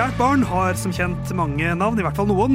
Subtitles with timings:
[0.00, 2.54] Kjært barn har som kjent mange navn, i hvert fall noen.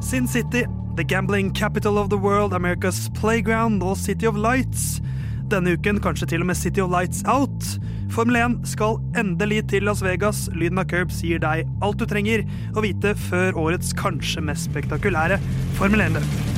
[0.00, 0.62] Sin City,
[0.96, 5.02] The Gambling Capital of the World, America's Playground og City of Lights.
[5.52, 7.68] Denne uken kanskje til og med City of Lights Out.
[8.08, 10.46] Formel 1 skal endelig til Las Vegas.
[10.56, 15.36] Lyden av Curbs gir deg alt du trenger å vite før årets kanskje mest spektakulære
[15.76, 16.55] Formel 1-løp.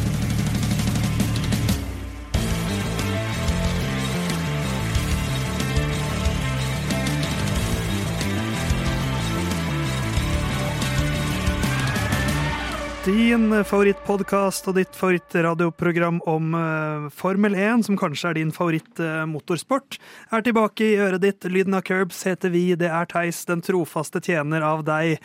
[13.09, 20.35] Din favorittpodkast og ditt favorittradioprogram om uh, Formel 1, som kanskje er din favorittmotorsport, uh,
[20.37, 21.47] er tilbake i øret ditt.
[21.49, 25.25] Lyden av Curbs heter vi, det er Theis, den trofaste tjener av deg.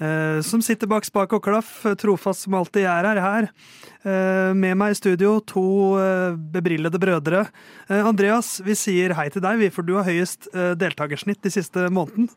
[0.00, 3.52] Uh, som sitter bak spak og klaff, trofast som alltid er her.
[4.54, 5.98] med meg i studio to
[6.54, 7.44] bebrillede brødre.
[7.90, 12.30] Andreas, vi sier hei til deg, for du har høyest deltakersnitt de siste måneden.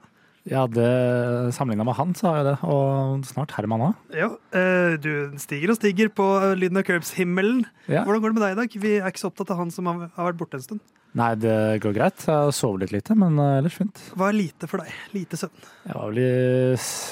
[0.49, 2.55] Ja, det sammenligna med han, så har jeg det.
[2.65, 3.99] Og snart Herman òg.
[4.17, 7.61] Ja, eh, du stiger og stiger på eh, lyden av Curbs-himmelen.
[7.85, 8.01] Ja.
[8.07, 8.79] Hvordan går det med deg i dag?
[8.81, 10.81] Vi er ikke så opptatt av han som har vært borte en stund.
[11.19, 12.23] Nei, det går greit.
[12.23, 14.01] Jeg har sovet litt lite, men eh, ellers fint.
[14.17, 14.97] Hva er lite for deg?
[15.13, 15.69] Lite søvn?
[15.85, 16.31] Jeg var vel i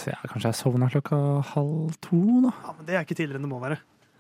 [0.10, 1.22] ja, Kanskje jeg sovna klokka
[1.52, 2.56] halv to, da.
[2.66, 3.78] Ja, Men det er ikke tidligere enn det må være?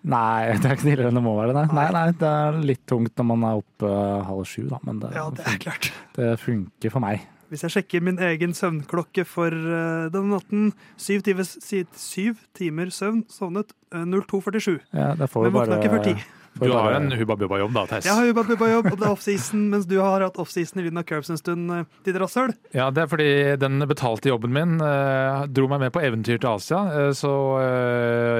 [0.09, 1.57] Nei, det er ikke tidligere enn det må være.
[1.57, 1.65] Nei.
[1.79, 3.97] Nei, nei, det er litt tungt når man er oppe
[4.29, 4.83] halv sju, da.
[4.85, 5.91] Men det, ja, det er klart.
[6.19, 7.25] Det funker for meg.
[7.49, 10.67] Hvis jeg sjekker min egen søvnklokke for uh, denne natten
[11.01, 14.77] Syv timer, syv timer søvn, sovnet uh, 02.47.
[14.93, 16.19] Ja, Men våkna ikke før ti.
[16.59, 18.07] Du har en Hubba Bubba-jobb da, Theis?
[18.07, 20.99] Jeg har Hubba Bubba-jobb, og det er offseason, mens du har hatt offseason i lyden
[20.99, 22.53] av Curbs en stund, uh, ditt rasshøl.
[22.75, 26.51] Ja, det er fordi den betalte jobben min uh, dro meg med på eventyr til
[26.51, 27.33] Asia, uh, så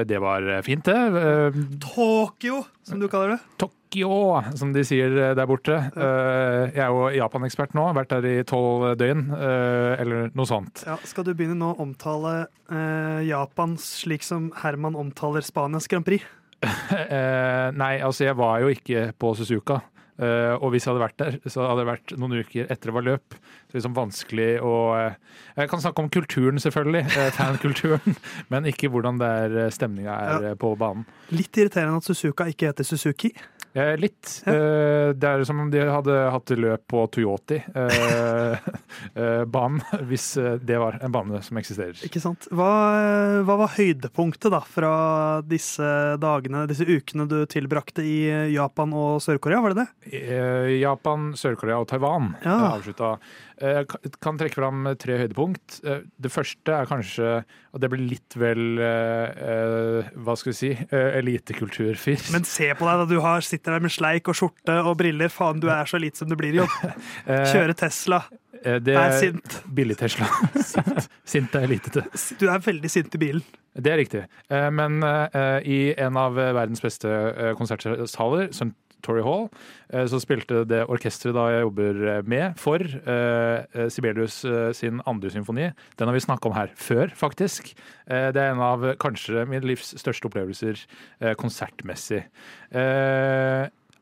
[0.06, 1.60] det var fint, det.
[1.82, 3.38] Tokyo, som du kaller det.
[3.60, 3.76] Tokyo.
[4.54, 5.74] som de sier der borte.
[5.96, 10.84] Jeg er jo Japan-ekspert nå, vært der i tolv døgn, eller noe sånt.
[10.86, 12.34] Ja, skal du begynne nå å omtale
[13.26, 16.22] Japan slik som Herman omtaler Spanias Grand Prix?
[17.10, 19.80] Eh, nei, altså jeg var jo ikke på Suzuka.
[20.20, 22.92] Uh, og hvis jeg hadde vært der, så hadde det vært noen uker etter det
[22.92, 23.36] var løp.
[23.70, 27.06] Så liksom vanskelig å uh, Jeg kan snakke om kulturen, selvfølgelig.
[27.14, 28.18] Uh, fankulturen.
[28.52, 30.58] men ikke hvordan det er stemninga er ja.
[30.60, 31.06] på banen.
[31.32, 33.32] Litt irriterende at Suzuka ikke heter Suzuki.
[33.72, 34.42] Eh, litt.
[34.46, 38.56] Eh, det er som om de hadde hatt løp på Toyoti-banen,
[39.14, 40.26] eh, eh hvis
[40.66, 42.00] det var en bane som eksisterer.
[42.06, 42.48] Ikke sant.
[42.50, 42.70] Hva,
[43.46, 44.92] hva, var høydepunktet da fra
[45.46, 49.90] disse dagene, disse ukene du tilbrakte i Japan og Sør-Korea, var det det?
[50.80, 52.74] Japan, Sør-Korea og Taiwan ja.
[52.74, 53.18] avslutta.
[53.60, 53.86] Jeg
[54.24, 55.80] kan trekke fram tre høydepunkt.
[55.84, 57.32] Det første er kanskje
[57.74, 62.30] Og det blir litt vel Hva skal vi si elitekulturfyr.
[62.32, 63.08] Men se på deg, da.
[63.10, 65.30] Du har sitter der med sleik og skjorte og briller.
[65.32, 66.76] Faen, du er så lite som du blir jobb.
[67.30, 68.20] Eh, Kjøre Tesla.
[68.62, 69.56] Eh, det er sint.
[69.74, 70.26] Billig Tesla.
[70.72, 71.08] sint.
[71.28, 72.04] sint er elitete.
[72.40, 73.44] Du er veldig sint i bilen.
[73.76, 74.22] Det er riktig.
[74.50, 74.98] Eh, men
[75.64, 77.10] i en av verdens beste
[77.58, 78.72] konsertsaler, St.
[79.04, 79.48] Tory Hall,
[80.10, 82.84] så spilte det orkesteret da jeg jobber med for
[83.92, 84.40] Sibelius
[84.76, 85.70] sin andre symfoni.
[85.98, 87.72] Den har vi snakka om her før, faktisk.
[88.06, 90.84] Det er en av kanskje mitt livs største opplevelser
[91.40, 92.24] konsertmessig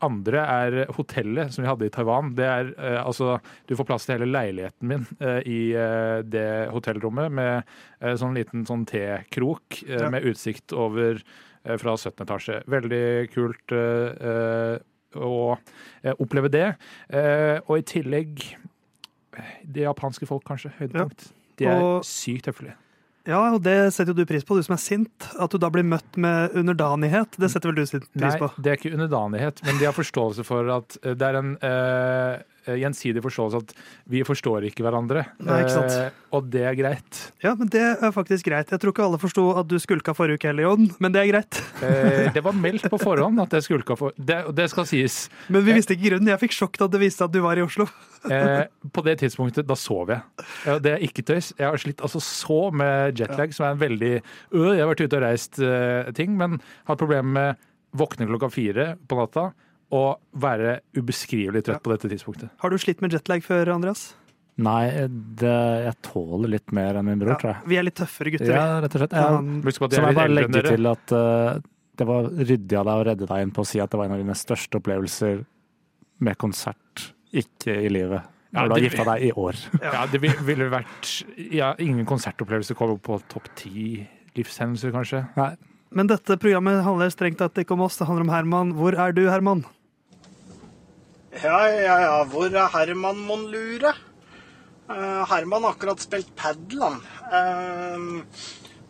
[0.05, 2.33] andre er hotellet som vi hadde i Taiwan.
[2.37, 3.37] Det er eh, altså
[3.69, 7.53] Du får plass til hele leiligheten min eh, i eh, det hotellrommet med
[7.99, 12.23] eh, sånn liten sånn tekrok eh, med utsikt over eh, fra 17.
[12.23, 12.59] etasje.
[12.71, 13.03] Veldig
[13.33, 13.73] kult
[15.19, 15.31] å
[16.15, 16.67] oppleve det.
[17.65, 18.45] og i tillegg
[19.63, 20.71] det japanske folk, kanskje.
[20.79, 21.31] Høydepunkt.
[21.59, 22.05] De er og...
[22.07, 22.77] sykt høflige.
[23.27, 25.27] Ja, og det setter jo du pris på, du som er sint.
[25.37, 27.35] At du da blir møtt med underdanighet.
[27.37, 28.07] Det setter vel du pris
[28.39, 28.47] på?
[28.47, 31.51] Nei, det er ikke underdanighet, men de har forståelse for at eh, det er en
[31.59, 32.39] uh,
[32.77, 33.73] gjensidig forståelse at
[34.09, 35.25] vi forstår ikke hverandre.
[35.45, 35.95] Nei, ikke sant?
[35.95, 37.21] Uh, og det er greit.
[37.43, 38.71] Ja, men det er faktisk greit.
[38.71, 41.31] Jeg tror ikke alle forsto at du skulka forrige uke heller, Jon, men det er
[41.31, 41.61] greit.
[41.81, 45.25] uh, det var meldt på forhånd at jeg skulka for Det, det skal sies.
[45.49, 46.31] Men vi visste ikke grunnen.
[46.33, 47.89] Jeg fikk sjokk da det viste at du var i Oslo.
[48.27, 50.43] Eh, på det tidspunktet, da sov jeg.
[50.83, 51.53] Det er ikke tøys.
[51.55, 55.03] Jeg har slitt altså så med jetlag, som er en veldig øh, Jeg har vært
[55.05, 56.57] ute og reist uh, ting, men
[56.89, 59.49] har problemer med våkne klokka fire på natta
[59.95, 61.83] og være ubeskrivelig trøtt ja.
[61.85, 62.51] på dette tidspunktet.
[62.61, 64.11] Har du slitt med jetlag før, Andreas?
[64.59, 65.07] Nei,
[65.39, 67.67] det, jeg tåler litt mer enn min bror, ja, tror jeg.
[67.71, 68.51] Vi er litt tøffere gutter.
[68.51, 69.15] Ja, rett og slett.
[69.15, 71.61] Jeg, så må jeg bare legge til at uh,
[71.99, 74.09] det var ryddig av deg å redde deg inn på å si at det var
[74.09, 75.41] en av dine største opplevelser
[76.27, 78.27] med konsert ikke i livet.
[78.49, 79.57] Når ja, du har gifta deg i år.
[79.85, 81.09] Ja, det ville vært
[81.53, 84.01] ja, Ingen konsertopplevelse kommer på topp ti
[84.37, 85.23] livshendelser, kanskje.
[85.37, 85.53] Nei.
[85.95, 88.73] Men dette programmet handler strengt tatt ikke om oss, det handler om Herman.
[88.77, 89.63] Hvor er du, Herman?
[91.29, 92.23] Ja, ja, ja.
[92.25, 93.93] Hvor er Herman, mon lure?
[94.89, 98.23] Herman har akkurat spilt padel, han.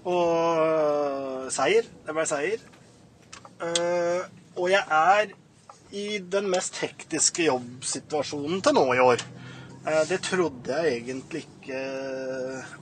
[0.07, 1.89] Og seier.
[2.05, 2.63] Det ble seier.
[4.55, 5.33] Og jeg er
[5.91, 9.25] i den mest hektiske jobbsituasjonen til nå i år.
[10.07, 11.81] Det trodde jeg egentlig ikke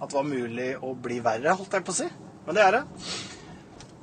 [0.04, 2.08] at var mulig å bli verre, holdt jeg på å si.
[2.46, 2.84] Men det er det.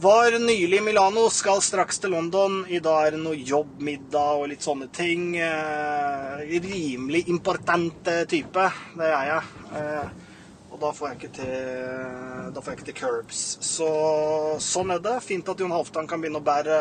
[0.00, 2.64] Var nylig i Milano, skal straks til London.
[2.66, 5.36] I dag er det noe jobbmiddag og litt sånne ting.
[5.38, 8.64] Eh, rimelig importante type,
[8.98, 9.52] det er jeg.
[9.78, 10.08] Eh,
[10.72, 11.54] og da får jeg ikke til,
[12.50, 13.44] da får jeg ikke til curbs.
[13.62, 13.90] Så
[14.58, 15.14] sånn er det.
[15.22, 16.80] Fint at Jon Halvdan kan begynne å bære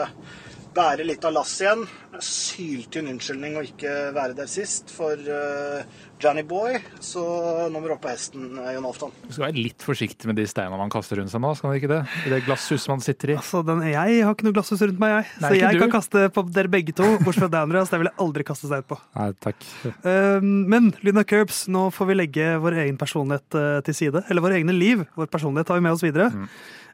[0.74, 1.84] bære litt av lasset igjen.
[2.24, 5.82] Syltynn unnskyldning å ikke være der sist for uh,
[6.22, 6.78] Johnny Boy.
[7.04, 7.24] Så
[7.72, 9.14] nå må du opp på hesten, eh, Jon Halvdan.
[9.26, 11.80] Du skal være litt forsiktig med de steinene man kaster rundt seg nå, skal man
[11.80, 12.02] ikke det?
[12.28, 13.38] I det glasshuset man sitter i.
[13.42, 15.32] Altså, den, jeg har ikke noe glasshus rundt meg, jeg.
[15.44, 15.82] Nei, så jeg du.
[15.84, 17.92] kan kaste på dere begge to, bortsett fra deg, Andreas.
[17.92, 19.00] Det vil jeg aldri kaste stein på.
[19.18, 19.68] Nei, takk.
[20.06, 24.26] Uh, men Lyna Curbs, nå får vi legge vår egen personlighet uh, til side.
[24.30, 25.04] Eller vår egne liv.
[25.20, 26.30] Vår personlighet tar vi med oss videre.
[26.34, 26.48] Mm.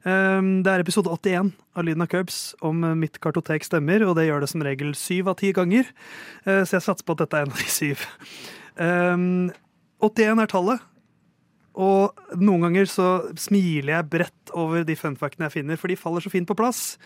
[0.07, 4.29] Ehm, det er episode 81 av Lyden av Curbs om mitt kartotek stemmer, og det
[4.29, 5.89] gjør det som regel syv av ti ganger.
[6.45, 8.05] Eh, så jeg satser på at dette er en av de syv.
[8.79, 9.51] 81
[10.05, 10.87] ehm, er tallet.
[11.79, 13.09] Og noen ganger så
[13.39, 16.97] smiler jeg bredt over de funfactene jeg finner, for de faller så fint på plass.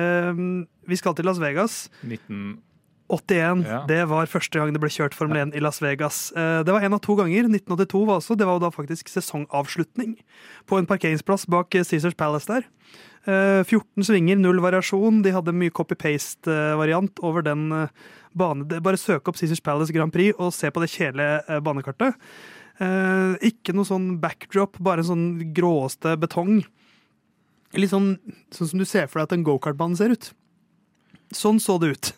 [0.00, 1.86] Ehm, vi skal til Las Vegas.
[2.02, 2.58] 19...
[3.10, 3.64] 81.
[3.66, 3.80] Ja.
[3.88, 6.30] Det var første gang det ble kjørt Formel 1 i Las Vegas.
[6.32, 7.48] Eh, det var én av to ganger.
[7.50, 8.36] 1982 var også.
[8.38, 10.16] Det var jo da faktisk sesongavslutning
[10.70, 12.68] på en parkeringsplass bak Cæsars Caesars Palace der.
[13.26, 15.22] 14 eh, svinger, null variasjon.
[15.26, 17.68] De hadde mye copy-paste-variant over den
[18.32, 18.66] banen.
[18.70, 22.16] Bare søk opp Caesars Palace Grand Prix og se på det kjedelige banekartet.
[23.44, 26.62] Ikke noe sånn backdrop, bare en sånn gråeste betong.
[27.78, 28.14] Litt sånn,
[28.50, 30.30] sånn som du ser for deg at en gokartbane ser ut.
[31.30, 32.08] Sånn så det ut.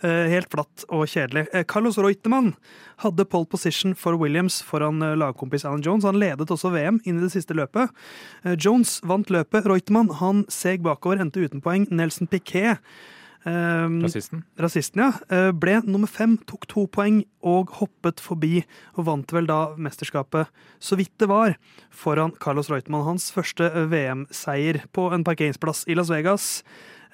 [0.00, 1.44] Eh, helt flatt og kjedelig.
[1.52, 2.54] Eh, Carlos Reutemann
[3.02, 6.06] hadde pole position for Williams foran eh, lagkompis Alan Jones.
[6.08, 7.92] Han ledet også VM inn i det siste løpet.
[8.56, 9.68] Jones vant løpet.
[9.68, 11.88] Reutemann han seg bakover, endte uten poeng.
[11.92, 12.80] Nelson Piquet
[13.40, 14.42] Um, rasisten.
[14.60, 15.46] Rasisten, ja.
[15.56, 18.58] Ble nummer fem, tok to poeng og hoppet forbi
[18.98, 21.56] og vant vel da mesterskapet, så vidt det var,
[21.88, 23.06] foran Carlos Reutemann.
[23.06, 26.50] Hans første VM-seier på en parkeringsplass i Las Vegas.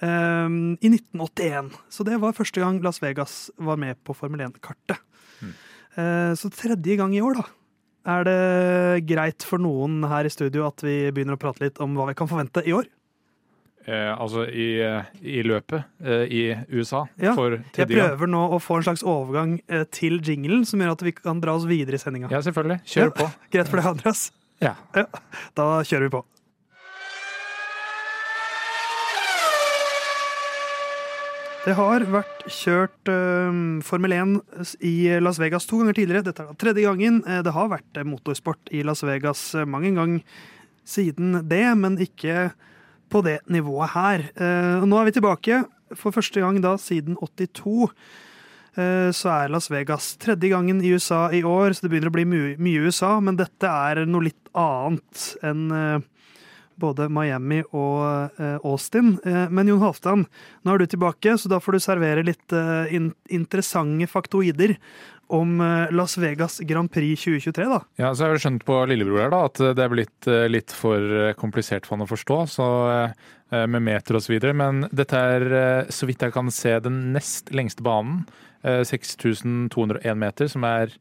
[0.01, 1.71] Um, i 1981.
[1.89, 5.01] Så det var første gang Las Vegas var med på Formel 1-kartet.
[5.41, 5.55] Mm.
[5.97, 7.47] Uh, så tredje gang i år, da.
[8.07, 11.97] Er det greit for noen her i studio at vi begynner å prate litt om
[11.99, 12.87] hva vi kan forvente i år?
[13.87, 14.83] Eh, altså i,
[15.23, 16.41] i løpet eh, i
[16.75, 20.83] USA ja, for Jeg prøver nå å få en slags overgang eh, til jinglen som
[20.83, 22.27] gjør at vi kan dra oss videre i sendinga.
[22.35, 22.81] Ja, selvfølgelig.
[22.83, 23.29] Kjør ja, på.
[23.55, 24.25] Greit for deg, Andreas?
[24.65, 24.75] Ja.
[24.97, 25.07] ja.
[25.55, 26.25] Da kjører vi på.
[31.67, 34.37] Det har vært kjørt uh, Formel 1
[34.87, 36.29] i Las Vegas to ganger tidligere.
[36.29, 37.17] Dette er da tredje gangen.
[37.27, 40.45] Eh, det har vært eh, motorsport i Las Vegas mange ganger
[40.87, 42.53] siden det, men ikke
[43.11, 44.29] på det nivået her.
[44.39, 45.59] Uh, nå er vi tilbake
[45.99, 47.91] for første gang da siden 82.
[48.79, 52.15] Uh, så er Las Vegas tredje gangen i USA i år, så det begynner å
[52.15, 53.17] bli mye, mye USA.
[53.19, 55.67] Men dette er noe litt annet enn
[56.81, 59.17] både Miami og eh, Austin.
[59.25, 60.25] Eh, men Jon Halvdan,
[60.63, 62.97] nå er du tilbake, så da får du servere litt eh,
[63.35, 64.77] interessante faktoider
[65.35, 65.59] om
[65.91, 67.81] Las Vegas Grand Prix 2023, da.
[67.99, 71.33] Ja, så har jeg skjønt på lillebror her da, at det er blitt litt for
[71.35, 72.67] komplisert for han å forstå, så
[73.51, 74.55] med meter og så videre.
[74.55, 75.57] Men dette er,
[75.91, 78.23] så vidt jeg kan se, den nest lengste banen.
[78.63, 80.95] 6201 meter, som er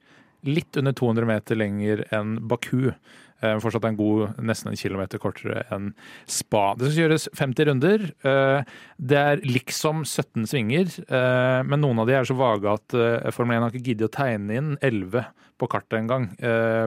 [0.46, 2.96] litt under 200 meter lenger enn Baku.
[3.44, 5.90] Eh, fortsatt en god nesten en kilometer kortere enn
[6.24, 6.70] spa.
[6.78, 8.06] Det skal kjøres 50 runder.
[8.24, 8.76] Eh,
[9.12, 12.96] det er liksom 17 svinger, eh, men noen av de er så vage at
[13.36, 15.28] Formel 1 har ikke giddet å tegne inn 11
[15.60, 16.28] på kartet engang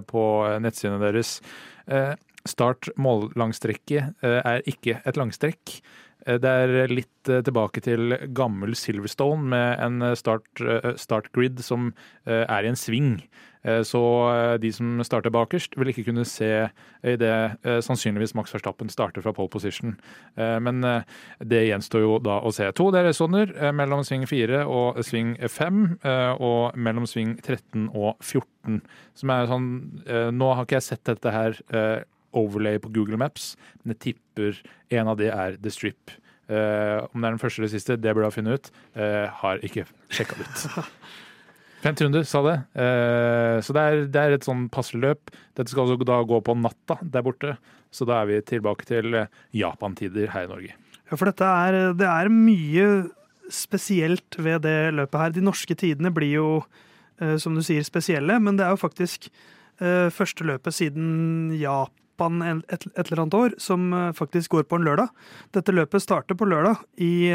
[0.09, 0.23] på
[0.61, 1.39] nettsidene deres.
[2.49, 5.73] Start mållangstrekket er ikke et langstrekk.
[6.29, 10.45] Det er litt tilbake til gammel Silverstone med en start,
[11.01, 11.95] start grid som
[12.27, 13.15] er i en sving.
[13.63, 16.51] Eh, så eh, de som starter bakerst, vil ikke kunne se
[17.03, 17.35] i det
[17.67, 19.97] eh, sannsynligvis Max Verstappen starter fra pole position.
[20.39, 20.83] Men
[21.41, 22.67] det gjenstår jo da å se.
[22.77, 25.81] To DRS-soner mellom sving 4 og sving 5,
[26.45, 28.81] og mellom sving 13 og 14.
[29.19, 29.69] Som er sånn
[30.37, 31.59] Nå har ikke jeg sett dette her
[32.37, 34.61] overlay på Google Maps, men jeg tipper
[35.01, 36.15] en av de er The Strip.
[36.49, 38.71] om det er den første eller siste, det burde jeg finne ut.
[39.43, 40.69] har ikke sjekka det ut.
[41.85, 42.57] 50 runde, sa det.
[42.75, 45.35] Eh, så det er, det er, et sånn passelig løp.
[45.59, 47.55] Dette skal altså da gå på natta der borte,
[47.95, 50.75] så da er vi tilbake til eh, Japan-tider her i Norge.
[51.09, 52.89] Ja, for dette er, det er mye
[53.55, 55.37] spesielt ved det løpet her.
[55.37, 56.49] De norske tidene blir jo,
[57.23, 59.31] eh, som du sier, spesielle, men det er jo faktisk
[59.79, 64.79] Uh, første løpet siden Japan et, et, eller annet år, som uh, faktisk går på
[64.79, 65.13] en lørdag.
[65.55, 67.31] Dette løpet starter på lørdag i,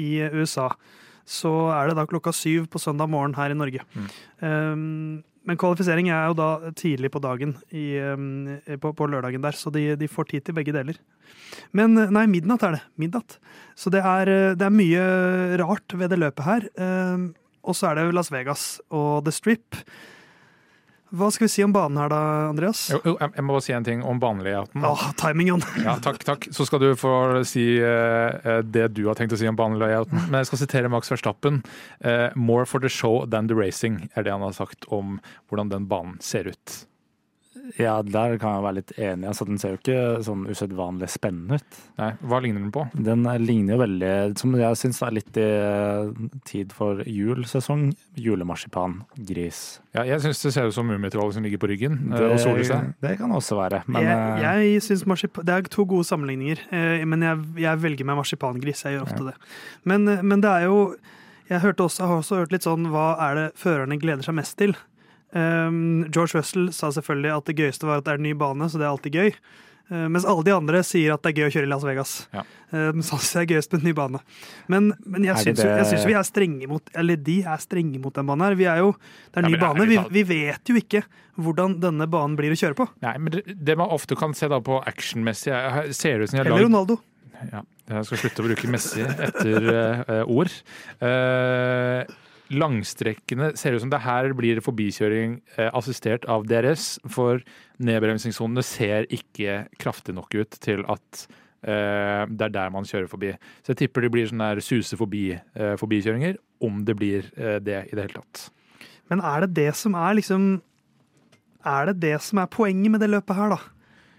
[0.00, 0.70] i, USA.
[1.24, 3.84] Så er det da klokka syv på søndag morgen her i Norge.
[3.94, 4.08] Mm.
[4.44, 9.56] Um, men kvalifisering er jo da tidlig på dagen i, um, på, på, lørdagen der,
[9.56, 11.00] så de, de, får tid til begge deler.
[11.76, 12.82] Men nei, midnatt er det.
[13.00, 13.38] Midnatt.
[13.76, 15.04] Så det er, det er mye
[15.60, 16.68] rart ved det løpet her.
[16.80, 17.32] Um,
[17.64, 19.80] og så er det Las Vegas og The Strip.
[21.14, 22.88] Hva skal vi si om banen her da, Andreas?
[22.90, 24.82] Jo, jo, jeg må bare si en ting om banelayouten.
[24.86, 25.62] Åh, timingen!
[25.84, 26.48] Ja, takk, takk.
[26.54, 27.12] Så skal du få
[27.46, 30.26] si uh, det du har tenkt å si om banelayouten.
[30.26, 31.62] Men jeg skal sitere Max Verstappen.
[32.02, 35.70] Uh, 'More for the show than the racing' er det han har sagt om hvordan
[35.70, 36.80] den banen ser ut.
[37.80, 39.26] Ja, der kan jeg være litt enig.
[39.30, 41.78] Altså, den ser jo ikke sånn usedvanlig spennende ut.
[42.00, 42.84] Nei, Hva ligner den på?
[42.92, 47.88] Den ligner jo veldig, som jeg syns er litt i eh, tid for julesesong,
[48.20, 49.62] julemarsipan, gris.
[49.96, 52.42] Ja, jeg syns det ser ut som Mummitrollet som ligger på ryggen eh, det, og
[52.44, 52.94] soler seg.
[53.04, 53.84] Det kan også være.
[53.88, 56.64] Men, jeg, eh, jeg synes marsipan, Det er to gode sammenligninger,
[57.08, 58.84] men jeg, jeg velger meg marsipangris.
[58.84, 59.32] Jeg gjør ofte ja.
[59.32, 59.52] det.
[59.88, 60.80] Men, men det er jo
[61.50, 64.56] jeg hørte også, har også hørt litt sånn hva er det førerne gleder seg mest
[64.56, 64.72] til?
[65.34, 68.68] Um, George Russell sa selvfølgelig at det gøyeste var at det er en ny bane,
[68.70, 69.32] så det er alltid gøy.
[69.90, 72.12] Uh, mens alle de andre sier at det er gøy å kjøre i Las Vegas.
[72.32, 72.44] Ja.
[72.70, 74.22] Um, men sånn det er gøyest med en ny bane.
[74.70, 76.00] Men, men jeg syns det...
[76.06, 78.58] vi er strenge mot Eller de er strenge mot den banen her.
[78.58, 78.94] Vi er jo,
[79.32, 79.88] det er en ja, ny bane.
[79.90, 81.02] Vi, vi, vet jo ikke
[81.34, 82.88] hvordan denne banen blir å kjøre på.
[83.02, 85.50] Nei, men Det, det man ofte kan se da på actionmessig
[85.98, 87.00] ser ut som Eller Ronaldo.
[87.50, 90.52] Ja, jeg skal slutte å bruke Messi etter uh, ord.
[91.02, 92.06] Uh,
[92.54, 97.42] langstrekkende ser ut som det her blir forbikjøring eh, assistert av DRS, for
[97.84, 101.24] nedbremsingssonene ser ikke kraftig nok ut til at
[101.66, 103.34] eh, det er der man kjører forbi.
[103.62, 107.84] Så jeg tipper det blir sånn der suse forbi-forbikjøringer, eh, om det blir eh, det
[107.90, 108.46] i det hele tatt.
[109.12, 110.62] Men er det det som er liksom
[111.64, 113.60] Er det det som er poenget med det løpet her, da?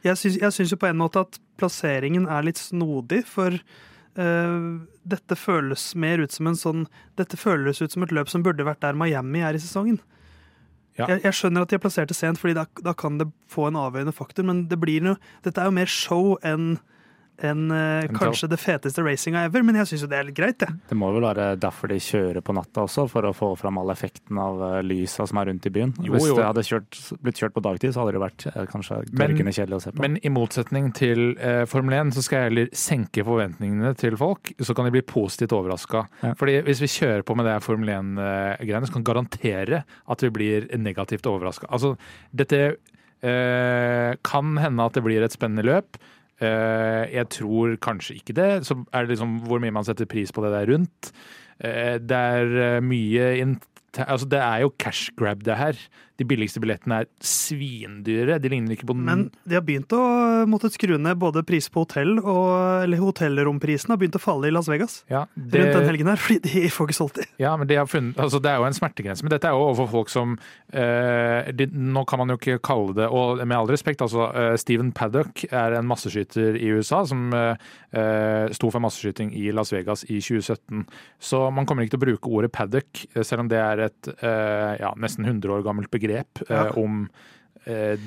[0.05, 5.89] Jeg syns jo på en måte at plasseringen er litt snodig, for Uh, dette føles
[5.99, 6.83] mer ut som en sånn
[7.19, 9.97] Dette føles ut som et løp som burde vært der Miami er i sesongen.
[10.95, 11.09] Ja.
[11.09, 13.67] Jeg, jeg, skjønner at de har plassert det sent, fordi da, da, kan det få
[13.67, 16.77] en avgjørende faktor, men det blir noe, dette er jo mer show enn
[17.43, 20.57] enn uh, kanskje det feteste racinga ever, men jeg syns jo det er litt greit,
[20.61, 20.69] det.
[20.89, 23.91] Det må vel være derfor de kjører på natta også, for å få fram all
[23.91, 25.91] effekten av uh, lysa som er rundt i byen.
[25.99, 26.37] Jo, Hvis jo.
[26.39, 29.79] det hadde kjørt, blitt kjørt på dagtid, så hadde det vært uh, kanskje dørgende kjedelig
[29.79, 30.05] å se på.
[30.05, 31.23] Men i motsetning til
[31.69, 35.55] Formel 1, så skal jeg heller senke forventningene til folk, så kan de bli positivt
[35.55, 36.05] overraska.
[36.23, 36.33] Ja.
[36.39, 40.33] Fordi hvis vi kjører på med det Formel 1-greiene, så kan vi garantere at vi
[40.33, 41.67] blir negativt overraska.
[41.73, 41.95] Altså,
[42.35, 42.77] dette
[43.25, 45.97] kan hende at det blir et spennende løp.
[46.43, 48.49] Eh, jeg tror kanskje ikke det.
[48.67, 51.11] Så er det liksom hvor mye man setter pris på det der rundt.
[51.59, 53.55] Eh, det er eh, mye
[53.95, 55.77] Altså, det er jo cash grab, det her.
[56.15, 58.37] De billigste billettene er svindyre.
[58.39, 60.01] De ligner ikke på den Men de har begynt å
[60.49, 64.53] måtte skru ned både pris på hotell og eller hotellromprisen har begynt å falle i
[64.53, 67.27] Las Vegas ja, det, rundt den helgen her, fordi de får ikke solgt de.
[67.41, 69.25] Ja, men de funnet, altså det er jo en smertegrense.
[69.25, 70.37] Men dette er jo overfor folk som
[70.71, 74.53] eh, de, Nå kan man jo ikke kalle det Og med all respekt, altså eh,
[74.61, 79.71] Steven Paddock er en masseskyter i USA som eh, eh sto for masseskyting i Las
[79.73, 80.85] Vegas i 2017.
[81.19, 84.09] Så man kommer ikke til å bruke ordet Paddock, eh, selv om det er et
[84.15, 86.67] eh, ja, nesten 100 år gammelt begrep begrep ja.
[86.67, 87.07] eh, om
[87.65, 87.99] eh,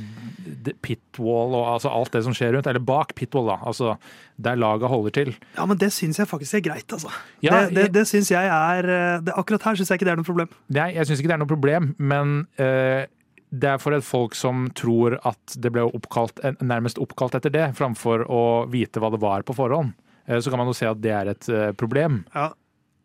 [0.84, 3.58] pitwall og altså alt det som skjer rundt, eller bak pitwall, da.
[3.68, 3.96] Altså
[4.36, 5.34] der laget holder til.
[5.56, 7.12] Ja, men det syns jeg faktisk er greit, altså.
[7.44, 10.16] Ja, det det, det syns jeg er eh, det, Akkurat her syns jeg ikke det
[10.16, 10.50] er noe problem.
[10.74, 13.08] Nei, jeg syns ikke det er noe problem, men eh,
[13.48, 17.70] det er for et folk som tror at det ble oppkalt, nærmest oppkalt etter det,
[17.78, 19.94] framfor å vite hva det var på forhånd.
[20.28, 21.46] Så kan man jo se at det er et
[21.80, 22.18] problem.
[22.34, 22.50] Ja,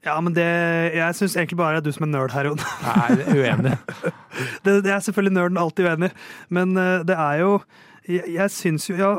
[0.04, 0.46] ja, men det,
[0.98, 2.64] jeg syns egentlig bare det er du som er nerd her, Jon.
[2.84, 3.76] Nei, uenig.
[4.66, 6.10] det, det, er selvfølgelig nerden alltid uenig,
[6.54, 7.54] men uh, det er jo
[8.04, 9.12] Jeg, jeg syns jo ja,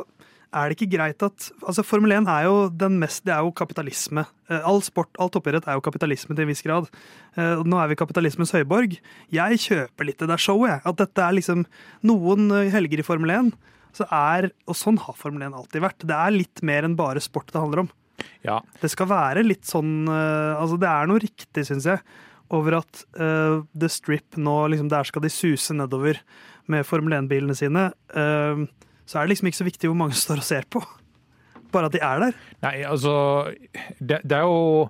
[0.54, 3.54] er det ikke greit at altså Formel 1 er jo den mest Det er jo
[3.56, 4.26] kapitalisme.
[4.50, 6.92] Uh, all sport, all toppidrett er jo kapitalisme til en viss grad.
[7.38, 8.98] Uh, nå er vi kapitalismens høyborg.
[9.32, 10.84] Jeg kjøper litt det der showet, jeg.
[10.92, 11.64] At dette er liksom
[12.04, 13.54] noen helger i Formel 1.
[13.94, 16.04] Så er, og sånn har Formel 1 alltid vært.
[16.04, 17.94] Det er litt mer enn bare sport det handler om.
[18.44, 18.60] Ja.
[18.80, 22.02] Det skal være litt sånn uh, Altså, det er noe riktig, syns jeg,
[22.54, 26.20] over at uh, The Strip nå liksom Der skal de suse nedover
[26.70, 27.88] med Formel 1-bilene sine.
[28.14, 28.64] Uh,
[29.04, 30.80] så er det liksom ikke så viktig hvor mange står og ser på.
[31.74, 32.38] Bare at de er der.
[32.64, 33.14] Nei, altså
[33.98, 34.88] Det, det er jo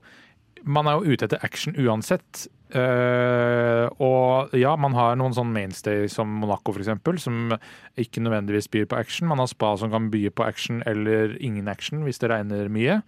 [0.64, 2.46] Man er jo ute etter action uansett.
[2.74, 6.90] Uh, og ja, man har noen sånn mainstay som Monaco f.eks.,
[7.22, 7.54] som
[8.00, 9.30] ikke nødvendigvis byr på action.
[9.30, 13.02] Man har spa som kan by på action eller ingen action hvis det regner mye.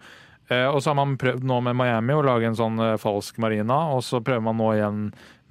[0.47, 3.99] Og så har man prøvd nå med Miami å lage en sånn falsk marina, og
[4.07, 5.01] så prøver man nå igjen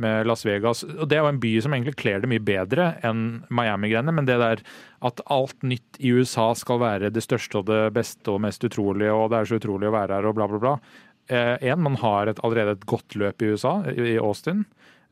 [0.00, 0.84] med Las Vegas.
[0.84, 4.28] Og Det er jo en by som egentlig kler det mye bedre enn Miami-greiene, men
[4.28, 4.62] det der
[5.04, 9.12] at alt nytt i USA skal være det største og det beste og mest utrolige,
[9.12, 10.74] og det er så utrolig å være her og bla, bla, bla.
[11.28, 14.64] Én, man har et, allerede et godt løp i USA, i Austin.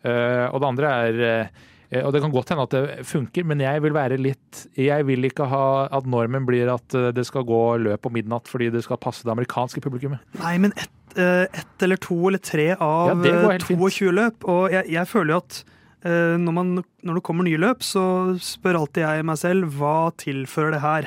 [0.04, 1.49] Og det andre er
[1.94, 5.06] Eh, og Det kan godt hende at det funker, men jeg vil være litt Jeg
[5.06, 8.71] vil ikke ha at normen blir at eh, det skal gå løp om midnatt fordi
[8.75, 10.23] det skal passe det amerikanske publikummet.
[10.42, 14.47] Nei, men ett et eller to eller tre av ja, 22 løp.
[14.50, 15.59] Og jeg, jeg føler jo at
[16.02, 16.73] når, man,
[17.06, 21.06] når, det kommer nye løp, så spør alltid jeg meg selv hva tilfører det her.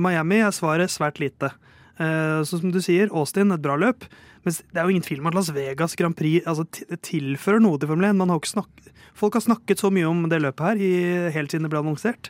[0.00, 1.50] Miami er svaret svært lite.
[1.96, 4.04] Sånn som du sier, Austin, et bra løp.
[4.44, 6.66] Men det er jo ingen tvil om at Las Vegas Grand Prix altså,
[7.00, 8.18] tilfører noe til Formel 1.
[8.20, 10.90] Man har ikke snakket Folk har snakket så mye om det løpet her i,
[11.32, 12.28] helt siden det ble annonsert.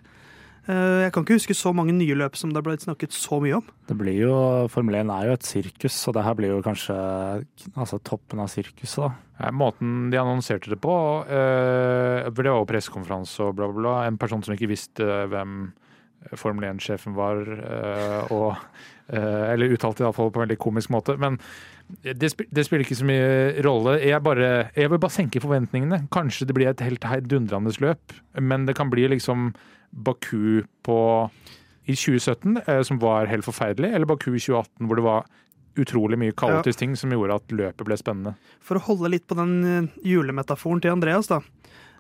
[0.67, 3.39] Eh, jeg kan ikke huske så mange nye løp som det har blitt snakket så
[3.43, 3.67] mye om.
[3.87, 4.37] Det blir jo,
[4.71, 6.97] Formel 1 er jo et sirkus, og det her blir jo kanskje
[7.75, 9.03] altså, toppen av sirkuset.
[9.03, 9.11] da.
[9.41, 10.97] Ja, måten de annonserte det på,
[11.27, 13.97] øh, det var jo pressekonferanse og bla, bla, bla.
[14.07, 15.73] En person som ikke visste hvem
[16.35, 18.57] Formel 1-sjefen var, øh, og,
[19.07, 21.15] eller uttalte iallfall på en veldig komisk måte.
[21.23, 21.37] Men
[22.03, 23.97] det, det, spiller ikke så mye rolle.
[24.03, 26.03] Jeg, bare, jeg, vil bare senke forventningene.
[26.15, 29.53] Kanskje det blir et helt heidundrende løp, men det kan bli liksom
[29.97, 30.99] Baku på
[31.87, 35.29] i 2017, eh, som var helt forferdelig, eller Baku i 2018, hvor det var
[35.77, 36.81] utrolig mye kaotisk ja.
[36.83, 38.35] ting som gjorde at løpet ble spennende.
[38.65, 41.43] For å holde litt på den eh, julemetaforen til Andreas, da.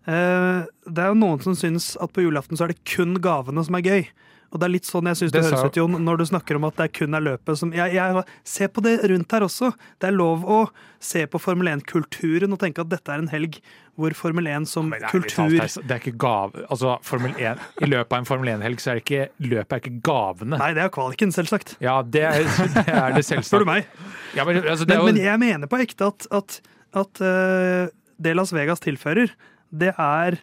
[0.06, 3.62] Eh, det er jo noen som syns at på julaften så er det kun gavene
[3.66, 4.08] som er gøy.
[4.56, 6.56] Og det er litt sånn jeg syns det, det høres ut, Jon, når du snakker
[6.56, 9.68] om at det kun er løpet som jeg, jeg, Se på det rundt her også.
[10.00, 10.60] Det er lov å
[11.02, 13.58] se på Formel 1-kulturen og tenke at dette er en helg
[13.96, 16.64] hvor Formel 1 som ja, det kultur Det er ikke gave...
[16.72, 19.84] Altså, Formel 1, I løpet av en Formel 1-helg så er det ikke løpet er
[19.84, 20.60] ikke gavene.
[20.60, 21.76] Nei, det er kvaliken, selvsagt.
[21.84, 23.50] Ja, det er det, er det selvsagt.
[23.52, 23.88] Spør du meg.
[24.36, 25.06] Ja, men, altså, men, jo...
[25.10, 26.60] men, jeg mener på ekte at, at,
[27.04, 29.32] at uh, det Las Vegas tilfører,
[29.76, 30.40] det er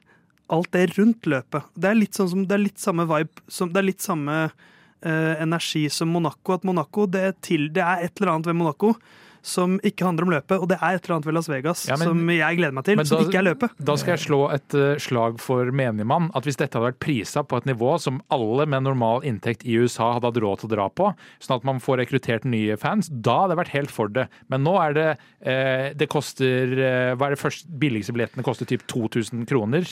[0.53, 1.73] alt det rundt løpet.
[1.75, 4.37] Det er litt sånn som, det er litt samme vibe, som, det er litt samme
[4.47, 6.57] uh, energi som Monaco.
[6.57, 8.95] At Monaco, det er, til, det er et eller annet ved Monaco
[9.43, 11.97] som ikke handler om løpet, og det er et eller annet ved Las Vegas ja,
[11.99, 13.73] men, som jeg gleder meg til, som da, ikke er løpet.
[13.89, 16.29] Da skal jeg slå et uh, slag for menigmann.
[16.37, 19.75] At hvis dette hadde vært prisa på et nivå som alle med normal inntekt i
[19.83, 21.11] USA hadde hatt råd til å dra på,
[21.43, 24.29] sånn at man får rekruttert nye fans, da hadde det vært helt for det.
[24.47, 26.71] Men nå er det uh, Det koster
[27.19, 29.91] Hva er det første billigste billettene koster typ 2000 kroner.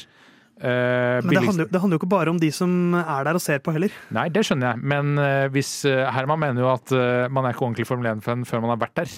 [0.62, 3.42] Uh, Men det handler, det handler, jo ikke bare om de som er der og
[3.42, 3.94] ser på heller.
[4.14, 4.84] Nei, det skjønner jeg.
[4.94, 6.94] Men uh, hvis uh, Herman mener jo at
[7.34, 9.16] man er ikke ordentlig Formel 1-fan før man har vært der.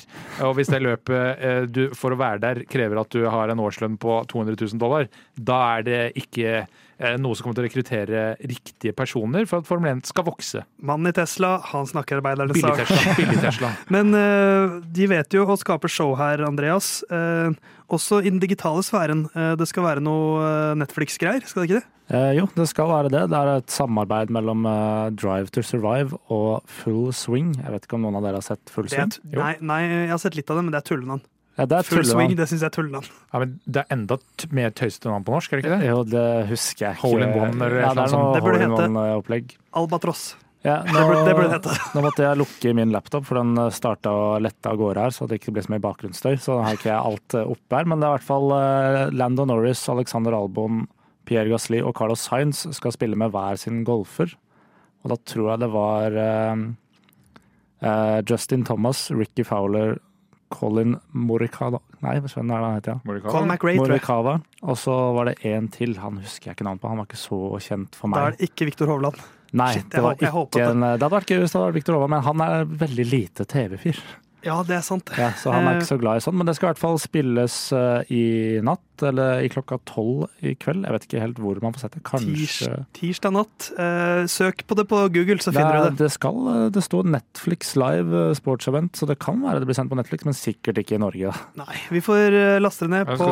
[0.48, 3.98] Og hvis det løpet du, for å være der krever at du har en årslønn
[4.02, 6.64] på 200 000 dollar, da er det ikke
[7.22, 10.64] noe som kommer til å rekruttere riktige personer for at Formel 1 skal vokse.
[10.84, 12.78] Mannen i Tesla, han snakker arbeidernes sak.
[12.78, 13.16] Billig Tesla.
[13.20, 13.72] Billig Tesla.
[13.94, 17.02] Men uh, de vet jo å skape show her, Andreas.
[17.12, 17.52] Uh,
[17.94, 19.28] også i den digitale sfæren.
[19.36, 21.90] Uh, det skal være noe Netflix-greier, skal det ikke det?
[22.36, 23.22] jo, det skal være det.
[23.32, 24.68] Det er et samarbeid mellom
[25.18, 27.54] Drive to Survive og Full Swing.
[27.58, 29.16] Jeg vet ikke om noen av dere har sett Full Swing?
[29.32, 31.24] nei, nei, jeg har sett litt av det, men det er tullenavn.
[31.54, 33.04] Ja, det er Full swing, det syns jeg er tullende.
[33.30, 34.18] Ja, men det er enda
[34.58, 35.90] mer tøysete navn på norsk, er det ikke det?
[35.92, 37.04] Jo, det husker jeg ikke.
[37.04, 38.32] Hole in one eller ja, det sånt.
[38.34, 40.24] det burde hete Albatross.
[40.64, 41.76] Ja, nå, det, burde, det burde hete.
[41.94, 45.28] nå måtte jeg lukke min laptop, for den starta å lette av gårde her, så
[45.30, 46.38] det ikke ble så mye bakgrunnsstøy.
[46.42, 47.90] Så da har ikke jeg alt eh, oppe her.
[47.92, 50.88] Men det er i hvert fall uh, Lando Norris, Alexander Albon,
[51.30, 54.34] Pierre Gasli og Carlos Sainz skal spille med hver sin golfer.
[55.04, 56.66] Og da tror jeg det var uh,
[57.84, 60.00] uh, Justin Thomas, Ricky Fowler
[60.54, 62.98] Colin Morikawa Nei, hva er det han heter?
[63.00, 63.20] Ja?
[63.32, 64.34] Colin McRae, Morikawa.
[64.64, 66.92] Og så var det en til, han husker jeg ikke navnet på.
[66.92, 68.20] Han var ikke så kjent for meg.
[68.20, 69.22] Da er det ikke Viktor Hovland.
[69.54, 72.14] Nei, Shit, det var ikke en, det hadde vært gøy hvis det var Viktor Hovland,
[72.16, 74.00] men han er veldig lite TV-fyr.
[74.44, 75.12] Ja, det er sant.
[75.18, 77.00] Ja, så han er ikke så glad i sånn, men det skal i hvert fall
[77.02, 78.24] spilles uh, i
[78.66, 80.86] natt eller i klokka tolv i kveld.
[80.86, 82.04] Jeg vet ikke helt hvor man får sett det.
[82.08, 82.58] Kanskje Tirs,
[82.98, 83.70] Tirsdag natt.
[83.80, 86.04] Eh, søk på det på Google, så finner det, du det.
[86.04, 89.78] Det skal, eh, det står Netflix live Sports sportsevent, så det kan være det blir
[89.78, 91.32] sendt på Netflix, men sikkert ikke i Norge.
[91.32, 91.64] Da.
[91.64, 93.30] Nei, vi får eh, laste det ned på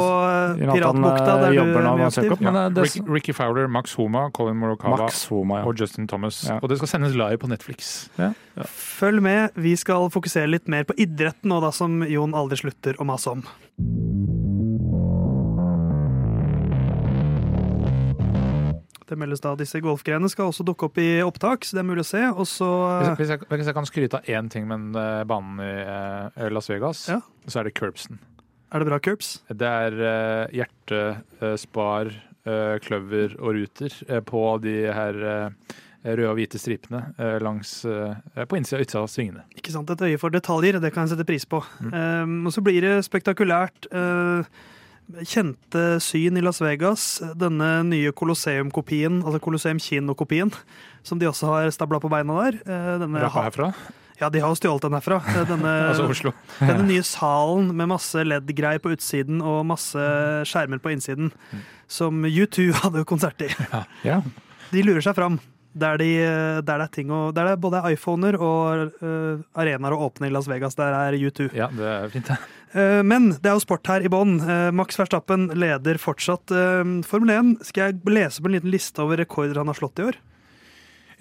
[0.61, 1.37] Piratbukta.
[1.45, 2.35] Der du er mye aktiv.
[2.41, 2.67] Ja.
[2.71, 5.61] Det, Rick, Ricky Fowler, Max Homa, Colin Morikawa ja.
[5.61, 6.43] og Justin Thomas.
[6.61, 8.09] Og det skal sendes live på Netflix.
[8.71, 9.55] Følg med.
[9.55, 13.33] Vi skal fokusere litt mer på idretten nå, da, som Jon aldri slutter å mase
[13.33, 13.45] om.
[19.11, 22.05] Det meldes da disse golfgrenene skal også dukke opp i opptak, så det er mulig
[22.05, 22.21] å se.
[22.31, 22.67] Og så
[23.19, 26.71] hvis, jeg, hvis jeg kan skryte av én ting med uh, banen i uh, Las
[26.71, 27.19] Vegas, ja.
[27.43, 28.21] så er det curbsen.
[28.71, 29.33] Er det bra curbs?
[29.51, 31.01] Det er uh, hjerte,
[31.59, 32.13] spar,
[32.81, 33.93] kløver og ruter
[34.25, 35.17] på de her
[36.03, 37.03] røde og hvite stripene
[37.43, 39.45] langs, på innsida og utsida av svingene.
[39.57, 39.89] Ikke sant.
[39.93, 41.61] Et øye for detaljer, det kan jeg sette pris på.
[41.79, 41.93] Mm.
[41.93, 43.89] Um, og så blir det spektakulært.
[43.93, 44.47] Uh,
[45.27, 47.07] kjente syn i Las Vegas.
[47.37, 50.53] Denne nye Colosseum-kopien, altså Colosseum Kino-kopien,
[51.03, 52.61] som de også har stabla på beina der.
[53.01, 53.73] Denne Rappa herfra?
[54.21, 55.17] Ja, de har jo stjålet den herfra.
[55.49, 56.33] Denne, altså Oslo.
[56.61, 60.03] denne nye salen med masse LED-greier på utsiden og masse
[60.49, 61.63] skjermer på innsiden, mm.
[61.89, 63.49] som U2 hadde konsert i.
[63.71, 63.81] Ja.
[64.05, 64.19] Ja.
[64.71, 65.39] De lurer seg fram.
[65.71, 66.07] Der, de,
[66.59, 70.27] der, det er ting og, der det er både iPhoner og uh, arenaer å åpne
[70.27, 70.75] i Las Vegas.
[70.75, 71.47] Der er U2.
[71.55, 72.39] Ja, det er fint, ja.
[72.71, 74.37] Uh, men det er jo sport her i bånn.
[74.43, 76.51] Uh, Max Verstappen leder fortsatt
[77.07, 77.53] Formel 1.
[77.69, 80.19] Skal jeg lese på en liten liste over rekorder han har slått i år?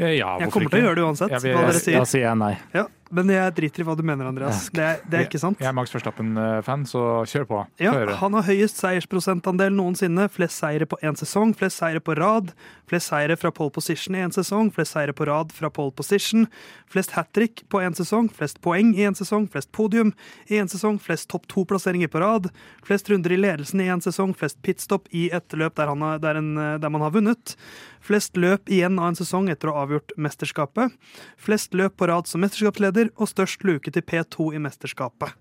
[0.00, 1.32] Ja, jeg kommer til å gjøre det uansett.
[1.34, 2.00] Ja, vi, hva dere sier.
[2.00, 2.54] Da sier jeg nei.
[2.72, 4.68] Ja, men jeg driter i hva du mener, Andreas.
[4.74, 5.60] Det det er ikke sant.
[5.60, 7.62] Jeg er Max Verstappen-fan, så kjør på.
[7.82, 10.28] Ja, han har høyest seiersprosentandel noensinne.
[10.32, 12.52] Flest seire på én sesong, flest seire på rad.
[12.90, 16.46] Flest seire fra pole position i én sesong, flest seire på rad fra pole position.
[16.90, 20.10] Flest hat trick på én sesong, flest poeng i én sesong, flest podium
[20.50, 22.50] i én sesong, flest topp to-plasseringer på rad.
[22.86, 26.42] Flest runder i ledelsen i én sesong, flest pitstop i et løp der, har, der,
[26.42, 27.56] en, der man har vunnet.
[28.00, 30.94] Flest løp igjen av en sesong etter å ha avgjort mesterskapet.
[31.40, 35.32] Flest løp på rad som mesterskapsleder leder og størst luke til P2 i mesterskapet.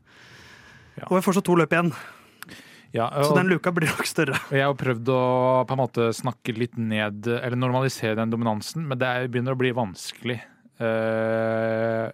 [1.00, 1.08] Ja.
[1.10, 1.94] Og vi får så to løp igjen.
[2.96, 4.40] Ja, og, så den luka blir nok større.
[4.50, 5.22] Jeg har prøvd å
[5.70, 9.72] på en måte snakke litt ned, eller normalisere den dominansen, men det begynner å bli
[9.78, 10.40] vanskelig
[10.82, 12.10] uh,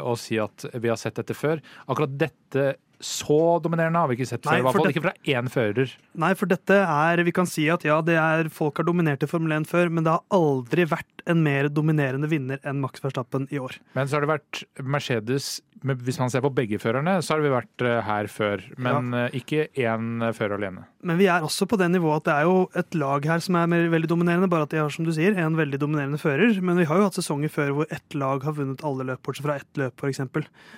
[0.00, 1.60] å si at vi har sett dette før.
[1.84, 2.70] Akkurat dette
[3.02, 4.60] så dominerende har vi ikke sett før.
[4.60, 5.94] I hvert fall ikke fra én fører.
[6.20, 9.28] Nei, for dette er Vi kan si at ja, det er, folk har dominert i
[9.30, 13.48] Formel 1 før, men det har aldri vært en mer dominerende vinner enn Max Verstappen
[13.50, 13.78] i år.
[13.96, 17.50] Men så har det vært Mercedes Hvis man ser på begge førerne, så har vi
[17.52, 18.62] vært eh, her før.
[18.80, 19.24] Men ja.
[19.26, 20.86] Eh, ikke én fører alene.
[21.04, 23.58] Men vi er også på det nivået at det er jo et lag her som
[23.60, 26.56] er veldig dominerende, bare at de har, som du sier, en veldig dominerende fører.
[26.64, 29.48] Men vi har jo hatt sesonger før hvor ett lag har vunnet alle løp, bortsett
[29.48, 30.22] fra ett løp, f.eks.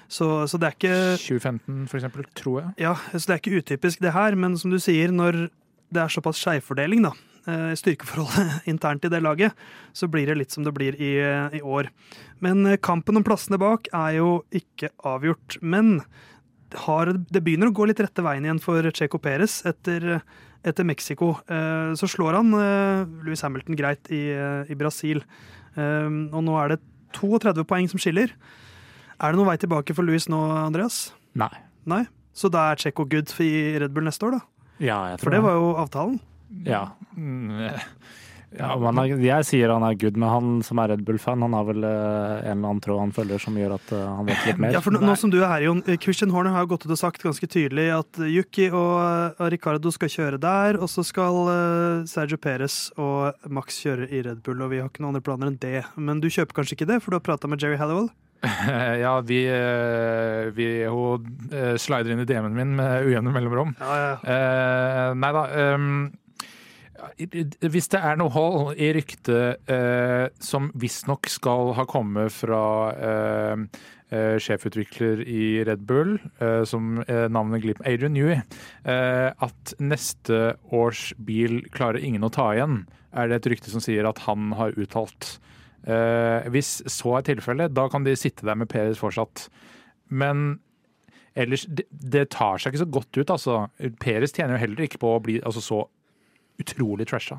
[0.08, 2.74] Så, så det er ikke 2015, for eksempel tror jeg.
[2.88, 5.46] Ja, så det er ikke utypisk det her, men som du sier, når
[5.94, 7.35] det er såpass skjevfordeling, da, eh,
[7.78, 9.54] styrkeforholdet internt i det laget,
[9.96, 11.12] så blir det litt som det blir i,
[11.58, 11.90] i, år.
[12.44, 15.58] Men eh, kampen om plassene bak er jo ikke avgjort.
[15.62, 16.00] Men
[16.86, 20.18] har, det begynner å gå litt rette veien igjen for Checo Perez etter,
[20.66, 21.36] etter Mexico.
[21.46, 22.52] Eh, så slår han
[23.22, 24.28] Louis Hamilton greit i,
[24.66, 25.22] i Brasil.
[25.76, 26.80] Og nå er det
[27.16, 28.32] 32 poeng som skiller.
[29.16, 31.10] Er det noen vei tilbake for Louis nå, Andreas?
[31.38, 31.52] Nei.
[31.88, 32.04] Nei?
[32.36, 34.72] Så da er Checo good i Red Bull neste år, da?
[34.76, 36.18] Ja, jeg tror For det var jo avtalen.
[36.66, 36.88] Ja.
[37.16, 37.50] Mm,
[38.56, 41.66] ja er, jeg sier han er good, men han som er Red Bull-fan, han har
[41.68, 44.60] vel uh, en eller annen tråd han følger som gjør at uh, han vet litt
[44.62, 44.76] mer.
[44.76, 46.86] Ja, for nå, nå som du er her, Jon, eh, Christian Horner har jo gått
[46.86, 51.42] ut og sagt ganske tydelig at Yuki og, Ricardo skal kjøre der, og så skal
[52.08, 55.50] Sergio Perez og Max kjøre i Red Bull, og vi har ikke noen andre planer
[55.50, 55.82] enn det.
[55.98, 58.08] Men du kjøper kanskje ikke det, for du har prata med Jerry Hallowell?
[59.00, 63.74] ja, vi, eh, vi Hun eh, slider inn i DM-en min med ujevne mellomrom.
[63.80, 64.12] Ja, ja.
[64.22, 65.44] Eh, nei da.
[65.74, 65.90] Um,
[67.16, 72.62] hvis det er noe hold i ryktet eh, som visstnok skal ha kommet fra
[72.94, 73.64] eh,
[74.10, 78.42] eh, sjefutvikler i Red Bull, eh, som navnet glipper Adrian Newey,
[78.86, 82.84] at neste års bil klarer ingen å ta igjen,
[83.16, 85.36] er det et rykte som sier at han har uttalt.
[85.86, 89.46] Eh, hvis så er tilfellet, da kan de sitte der med Perez fortsatt.
[90.08, 90.58] Men
[91.38, 93.58] ellers det, det, tar seg ikke så godt ut, altså.
[94.02, 95.84] Perez tjener jo heller ikke på å bli altså, så
[96.58, 97.38] utrolig trasha.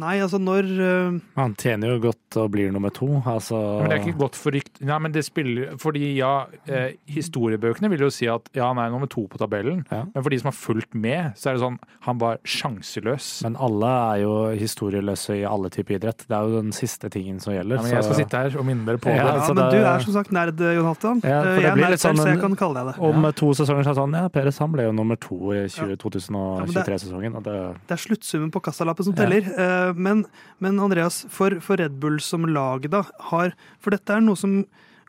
[0.00, 1.18] Nei, altså når uh...
[1.38, 4.54] Han tjener jo godt og blir nummer to, altså Men det er ikke godt for
[4.54, 4.80] rykt...
[4.84, 6.32] Nei, men det spiller Fordi ja,
[6.66, 10.04] eh, historiebøkene vil jo si at ja, han er nummer to på tabellen, ja.
[10.10, 11.78] men for de som har fulgt med, så er det sånn
[12.08, 13.28] Han var sjanseløs.
[13.46, 16.24] Men alle er jo historieløse i alle typer idrett.
[16.28, 17.78] Det er jo den siste tingen som gjelder.
[17.78, 19.34] Ja, men jeg skal sitte her og minne dere på ja, det.
[19.38, 21.22] Ja, men du er som sagt nerd, Jon Halvdan.
[21.24, 22.96] Ja, eh, jeg er nerd selv, sånn, så jeg kan kalle deg det.
[23.10, 25.64] Om to sesonger så er det sånn Ja, Peres han ble jo nummer to i
[25.72, 27.38] 2023-sesongen.
[27.44, 29.48] Det, det, er sluttsummen på kassalappen som teller.
[29.54, 30.24] Uh, men,
[30.62, 34.62] men, Andreas, for, for, Red Bull som lag, da, har For dette er noe som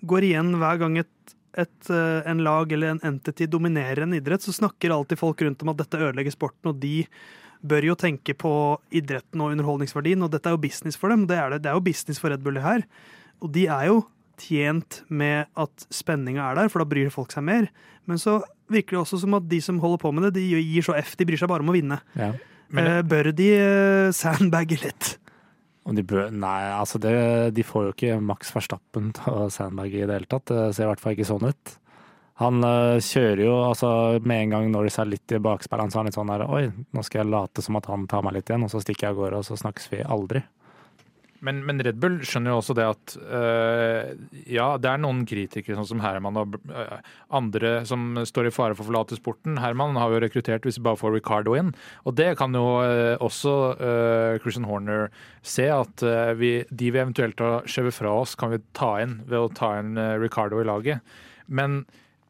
[0.05, 4.43] går igjen hver gang et, et, eh, en lag eller en entity dominerer en idrett,
[4.43, 7.05] så snakker alltid folk rundt om at dette ødelegger sporten, og de
[7.65, 8.51] bør jo tenke på
[8.93, 11.25] idretten og underholdningsverdien, og dette er jo business for dem.
[11.29, 12.85] Det er, det, det er jo business for Red Bull her.
[13.41, 14.03] Og de er jo
[14.41, 17.69] tjent med at spenninga er der, for da bryr folk seg mer.
[18.09, 18.39] Men så
[18.71, 21.15] virker det også som at de som holder på med det, de gir så F.
[21.17, 21.99] De bryr seg bare om å vinne.
[22.17, 22.33] Ja.
[22.73, 25.15] Men, eh, bør de eh, sandbagge litt?
[25.85, 27.13] De bør, nei, altså det,
[27.53, 30.49] de får jo ikke Max Verstappen og Sandberg i det hele tatt.
[30.49, 31.75] Det ser i hvert fall ikke sånn ut.
[32.41, 33.89] Han uh, kjører jo altså
[34.27, 36.65] med en gang Norris er litt i bakspilleren, så er han litt sånn der Oi,
[36.91, 39.15] nå skal jeg late som at han tar meg litt igjen, og så stikker jeg
[39.15, 40.41] av gårde, og så snakkes vi aldri.
[41.45, 44.13] Men, men, Red Bull skjønner jo også det at uh,
[44.49, 46.97] ja, det er noen kritikere, sånn som Herman og uh,
[47.37, 49.59] andre, som står i fare for å forlate sporten.
[49.61, 51.73] Herman har jo rekruttert hvis vi bare får Ricardo inn.
[52.05, 53.53] Og det kan jo uh, også
[54.41, 55.09] Christian Horner
[55.45, 56.01] se, at
[56.39, 59.75] vi, de vi eventuelt har skjøvet fra oss, kan vi ta inn ved å ta
[59.79, 61.15] inn Ricardo i laget.
[61.45, 61.83] Men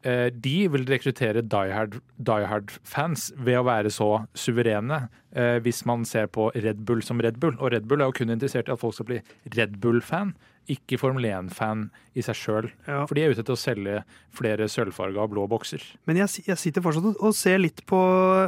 [0.05, 6.51] de vil rekruttere diehard-fans Hard ved å være så suverene, eh, hvis man ser på
[6.53, 7.55] Red Bull som Red Bull.
[7.59, 9.21] Og Red Bull er jo kun interessert i at folk skal bli
[9.55, 10.35] Red Bull-fan,
[10.71, 11.87] ikke Formel 1-fan
[12.17, 12.69] i seg sjøl.
[12.87, 13.03] Ja.
[13.05, 15.83] For de er ute etter å selge flere sølvfarga blå bokser.
[16.09, 17.99] Men jeg, jeg, sitter fortsatt og ser litt på,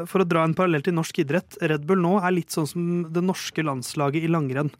[0.10, 2.88] for å dra en parallell til norsk idrett, Red Bull nå er litt sånn som
[3.13, 4.74] det norske landslaget i langrenn.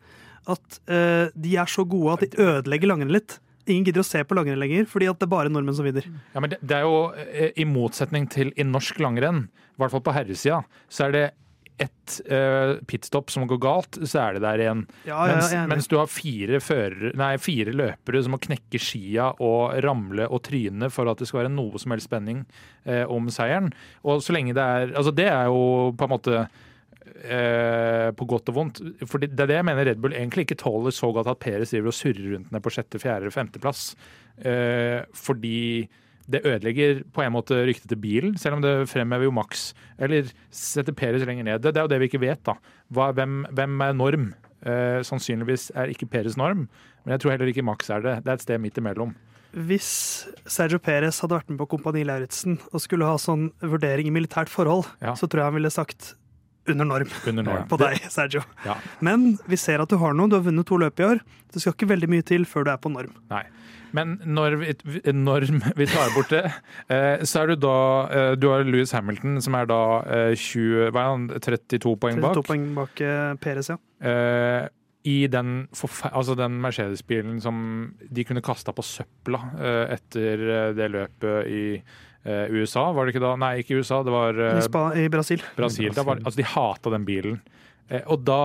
[0.48, 4.24] At uh, de er så gode at de ødelegger langrenn litt ingen gidder å se
[4.26, 6.08] på langrenn lenger, fordi at det er bare nordmenn som vinner.
[6.34, 9.94] Ja, men det, det, er jo eh, i motsetning til i norsk langrenn, i hvert
[9.94, 11.26] fall på herresida, så er det
[11.78, 14.80] ett uh, pitstop som går galt, så er det der igjen.
[15.06, 19.30] Ja, ja, mens, mens, du har fire, fører, nei, fire, løpere som må knekke skia
[19.44, 22.42] og ramle og tryne for at det skal være noe som helst spenning
[22.90, 23.70] uh, om seieren.
[24.08, 26.48] Og så lenge det er Altså, det er jo på en måte
[27.24, 28.82] eh, på godt og vondt.
[29.06, 31.74] For det er det jeg mener Red Bull egentlig ikke tåler så godt at Peres
[31.74, 33.92] driver og surrer rundt ned på sjette, fjerde, femteplass.
[34.38, 35.88] Eh, fordi
[36.28, 39.72] det ødelegger på en måte ryktet til bilen, selv om det fremhever jo Max.
[40.00, 41.62] Eller setter Peres lenger ned.
[41.64, 42.58] Det, det, er jo det vi ikke vet, da.
[42.92, 44.28] Hva, hvem, hvem, er norm?
[44.68, 46.66] Eh, sannsynligvis er ikke Peres norm,
[47.06, 48.20] men jeg tror heller ikke Max er det.
[48.26, 49.16] Det er et sted midt imellom.
[49.56, 54.14] Hvis Sergio Perez hadde vært med på Kompani Lauritzen og skulle ha sånn vurdering i
[54.14, 55.16] militært forhold, ja.
[55.16, 56.12] så tror jeg han ville sagt
[56.72, 57.68] under norm, under norm.
[57.72, 58.44] på deg, Sergio.
[58.66, 58.78] Ja.
[59.04, 60.30] Men vi ser at du har noe.
[60.32, 61.24] Du har vunnet to løp i år.
[61.54, 63.16] Det skal ikke veldig mye til før du er på norm.
[63.32, 63.46] Nei.
[63.96, 64.74] Men når vi,
[65.16, 66.44] når vi tar bort det,
[66.94, 67.78] eh, så er du da
[68.12, 69.82] eh, Du har Louis Hamilton, som er da
[70.36, 72.36] 20, hva er han, 32 poeng bak.
[72.42, 73.80] 32 poeng bak eh, Perez, ja.
[75.08, 75.52] I den,
[76.12, 77.60] altså den Mercedes-bilen som
[78.12, 79.40] de kunne kasta på søpla
[79.94, 80.42] etter
[80.76, 81.62] det løpet i
[82.28, 83.34] USA, var det ikke da?
[83.40, 85.44] Nei, ikke USA, det var I, Spa I, Brasil.
[85.56, 85.94] Brasil.
[85.96, 87.40] Var, altså, de hata den bilen.
[87.88, 88.42] Uh, og da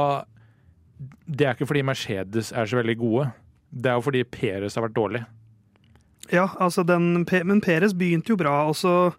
[1.27, 3.29] Det er ikke fordi Mercedes er så veldig gode,
[3.75, 5.25] det er jo fordi Peres har vært dårlig.
[6.31, 9.12] Ja, altså den Men Peres begynte jo bra, og så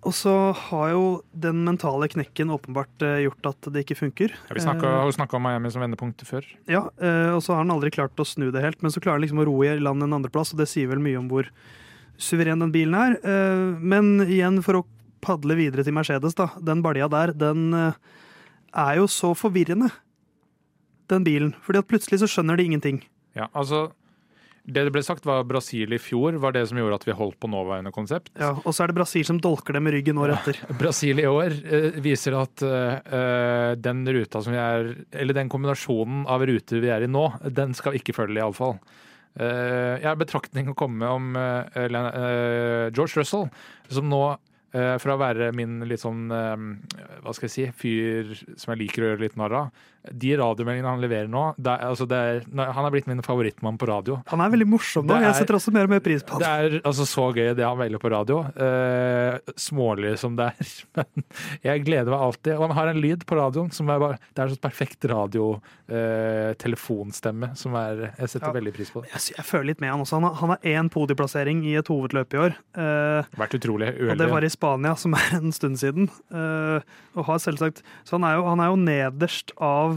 [0.00, 1.02] og så har jo
[1.36, 4.32] den mentale knekken åpenbart gjort at det ikke funker.
[4.48, 6.46] Ja, vi har snakka om Miami som vendepunkt før.
[6.70, 6.86] Ja,
[7.34, 9.42] og så har han aldri klart å snu det helt, men så klarer han liksom
[9.42, 11.50] å ro i land en andreplass, og det sier vel mye om hvor
[12.20, 13.18] suveren den bilen er.
[13.20, 14.86] Eh, men igjen, for å
[15.24, 16.50] padle videre til Mercedes, da.
[16.64, 18.00] Den balja der, den eh,
[18.72, 19.90] er jo så forvirrende,
[21.10, 21.54] den bilen.
[21.64, 23.02] Fordi at plutselig så skjønner de ingenting.
[23.36, 23.88] Ja, altså
[24.70, 27.38] det det ble sagt var Brasil i fjor var det som gjorde at vi holdt
[27.40, 28.30] på nåværende konsept.
[28.38, 30.60] Ja, Og så er det Brasil som dolker dem i ryggen året etter.
[30.62, 35.50] Ja, Brasil i år eh, viser at eh, den ruta som vi er Eller den
[35.50, 38.76] kombinasjonen av ruter vi er i nå, den skal vi ikke følge, iallfall.
[39.38, 43.46] Uh, jeg har betraktning å komme med om uh, George Russell,
[43.92, 44.24] som nå
[44.70, 46.60] Eh, fra å være min litt sånn eh,
[47.24, 49.80] hva skal jeg si, fyr som jeg liker å gjøre litt narr av.
[50.00, 54.14] De radiomeldingene han leverer nå er, altså er, Han er blitt min favorittmann på radio.
[54.30, 55.14] Han er veldig morsom nå.
[55.20, 56.40] jeg setter også mer og mer pris på han.
[56.40, 58.36] Det er altså så gøy det han velger på radio.
[58.56, 60.66] Uh, smålig som det er.
[60.96, 61.08] Men
[61.66, 62.52] jeg gleder meg alltid.
[62.56, 67.46] Og han har en lyd på radioen som er bare Det er sånn perfekt radiotelefonstemme
[67.52, 68.56] uh, som er Jeg setter ja.
[68.56, 69.08] veldig pris på det.
[69.12, 70.16] Jeg, jeg, føler litt med han også.
[70.40, 72.52] Han har én podieplassering i et hovedløp i år.
[72.78, 74.12] Uh, Vært utrolig uheldig.
[74.14, 76.04] Og det var i Spania, som er en stund siden.
[76.32, 76.78] Uh,
[77.18, 79.89] og har selvsagt Så han er jo, han er jo nederst av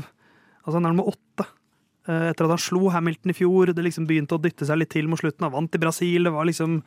[0.64, 1.48] Altså, han er nummer åtte.
[2.04, 3.72] Uh, etter at han slo Hamilton i fjor.
[3.76, 5.48] Det liksom begynte å dytte seg litt til mot slutten.
[5.48, 6.30] Han vant i Brasil.
[6.30, 6.82] Det var liksom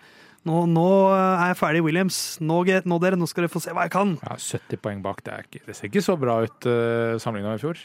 [0.46, 2.16] Nå, nå er jeg ferdig i Williams.
[2.38, 4.12] Nå, nå, dere, nå skal dere få se hva jeg kan.
[4.22, 5.24] Ja, 70 poeng bak.
[5.26, 7.80] Det, ikke, det ser ikke så bra ut uh, sammenligna med i fjor.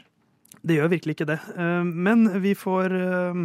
[0.62, 1.40] Det gjør virkelig ikke det.
[1.56, 3.42] Uh, men vi får uh,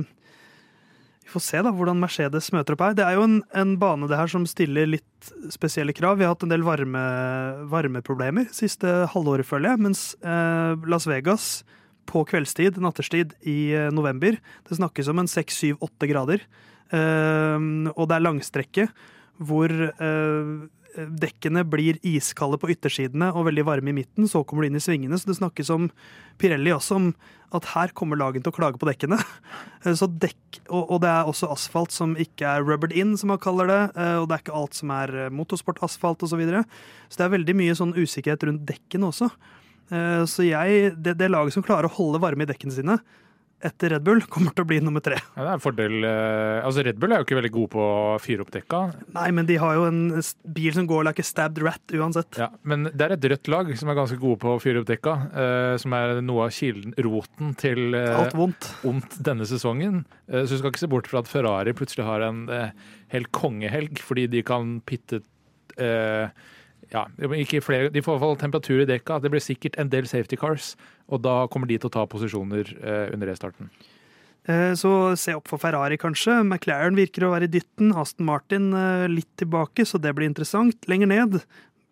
[1.26, 2.92] vi får se da, hvordan Mercedes møter opp her.
[2.94, 6.20] Det er jo en, en, bane det her som stiller litt spesielle krav.
[6.20, 7.02] Vi har hatt en del varme,
[7.66, 9.82] varmeproblemer siste halvåret, føler jeg.
[9.88, 11.48] Mens eh, Las Vegas
[12.08, 14.38] på kveldstid, natterstid i eh, november,
[14.68, 16.46] det snakkes om en 6-7-8 grader.
[16.94, 18.88] Eh, og det er langstrekke
[19.36, 20.52] hvor eh,
[20.96, 24.28] dekkene blir iskalde på yttersidene og veldig varme i midten.
[24.30, 25.18] Så kommer du inn i svingene.
[25.18, 25.90] Så det snakkes om
[26.40, 27.10] Pirelli også om
[27.54, 29.18] at her kommer lagene til å klage på dekkene.
[30.00, 33.70] Så dekk, og, det er også asfalt som ikke er rubbered in, som man kaller
[33.70, 33.82] det.
[33.94, 36.34] Eh, og det er ikke alt som er eh, motorsportasfalt osv.
[36.36, 36.64] Så, videre.
[37.08, 39.30] så det er veldig mye sånn usikkerhet rundt dekkene også.
[39.92, 42.98] Eh, så jeg, det, det laget som klarer å holde varme i dekkene sine,
[43.64, 45.16] etter Red Bull kommer til å bli nummer tre.
[45.32, 45.94] Ja, det er en fordel.
[46.04, 48.80] Eh, altså Red Bull er jo ikke veldig god på å fyre opp dekka.
[49.14, 50.00] Nei, men de har jo en
[50.58, 52.40] bil som går like a stabbed rat uansett.
[52.42, 54.90] Ja, Men det er et rødt lag som er ganske gode på å fyre opp
[54.90, 55.14] dekka.
[55.32, 58.68] Uh, som er noe av kilden, roten til Alt vondt.
[58.82, 60.02] vondt denne sesongen.
[60.26, 62.44] Så du skal ikke se bort fra at Ferrari plutselig har en
[63.14, 65.22] hel kongehelg fordi de kan pitte
[66.92, 67.06] ja,
[67.40, 69.20] ikke flere, De får i hvert fall temperatur i dekka.
[69.22, 70.74] Det blir sikkert en del safety cars,
[71.08, 73.70] og da kommer de til å ta posisjoner eh, under restarten.
[74.46, 76.38] Eh, så se opp for Ferrari, kanskje.
[76.44, 77.94] McLaren virker å være i dytten.
[77.98, 80.86] Aston Martin eh, litt tilbake, så det blir interessant.
[80.90, 81.40] Lenger ned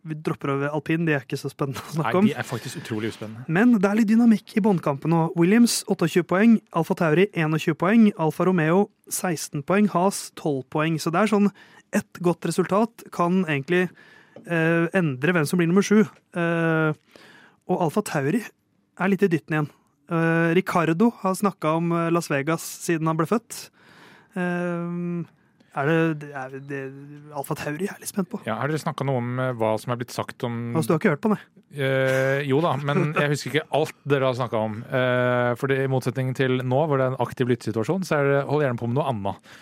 [0.04, 2.26] vi dropper over alpin, de er ikke så spennende å snakke om.
[2.26, 3.46] Nei, de er faktisk utrolig uspennende.
[3.48, 5.20] Men det er litt dynamikk i båndkampen nå.
[5.38, 10.98] Williams 28 poeng, Alfa Tauri 21 poeng, Alfa Romeo 16 poeng, Has 12 poeng.
[11.00, 11.48] Så det er sånn
[11.96, 13.86] ett godt resultat kan egentlig
[14.48, 16.02] uh, endre hvem som blir nummer sju.
[16.36, 16.92] Uh,
[17.70, 19.70] og Alfa Tauri er litt i dytten igjen.
[20.10, 23.70] Uh, Ricardo har snakka om Las Vegas siden han ble født.
[24.34, 26.80] er det, er det
[27.34, 28.40] Alfa Tauri jeg er litt spent på?
[28.46, 31.00] Ja, Har dere snakka noe om hva som er blitt sagt om Altså, Du har
[31.00, 31.42] ikke hørt på det?
[32.46, 34.76] jo da, men jeg husker ikke alt dere har snakka om.
[35.58, 38.62] For I motsetning til nå, hvor det er en aktiv lyttesituasjon, så er det, hold
[38.62, 39.56] gjerne på med noe annet.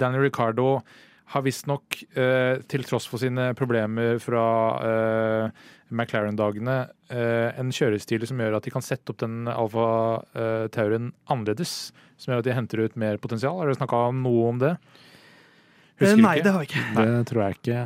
[0.00, 0.80] Daniel Ricardo
[1.28, 4.44] har visstnok, eh, til tross for sine problemer fra
[4.88, 6.78] eh, McLaren-dagene,
[7.12, 9.88] eh, en kjørestil som gjør at de kan sette opp den Alfa
[10.32, 11.92] eh, Tauren annerledes.
[12.18, 13.60] Som gjør at de henter ut mer potensial.
[13.60, 14.74] Har dere snakka noe om det?
[16.00, 16.84] Husker Nei, nei, det har vi ikke.
[16.96, 17.82] Det tror jeg ikke.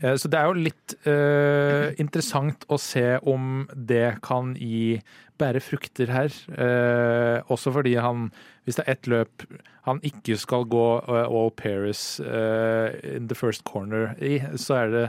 [0.00, 4.98] Eh, så det er jo litt uh, interessant å se om det kan gi
[5.40, 6.34] bære frukter her.
[6.52, 8.30] Uh, også fordi han,
[8.64, 9.48] hvis det er ett løp
[9.86, 15.04] han ikke skal gå uh, all Paris in the first corner i, så er det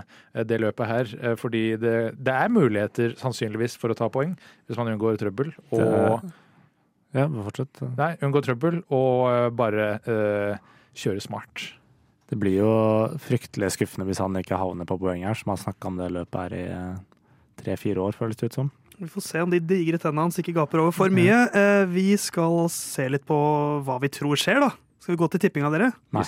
[0.51, 1.15] det løpet her.
[1.41, 4.35] fordi det, det, er muligheter sannsynligvis for å ta poeng
[4.67, 5.49] hvis man unngår trøbbel.
[5.73, 6.29] Og,
[7.17, 7.81] ja, fortsett.
[7.97, 9.89] Nei, unngå trøbbel og bare
[10.93, 11.71] kjøre smart.
[12.27, 12.71] Det blir jo
[13.23, 16.41] fryktelig skuffende hvis han ikke havner på poeng her, som har snakka om det løpet
[16.41, 16.97] her i eh,
[17.61, 18.71] tre-fire år, føles det ut som.
[18.97, 21.37] Vi får se om de digre tennene hans ikke gaper over for mye.
[21.53, 23.37] Eh, vi skal se litt på
[23.85, 24.71] hva vi tror skjer, da.
[25.03, 25.91] Skal vi gå til tippinga, dere?
[26.17, 26.25] Nei.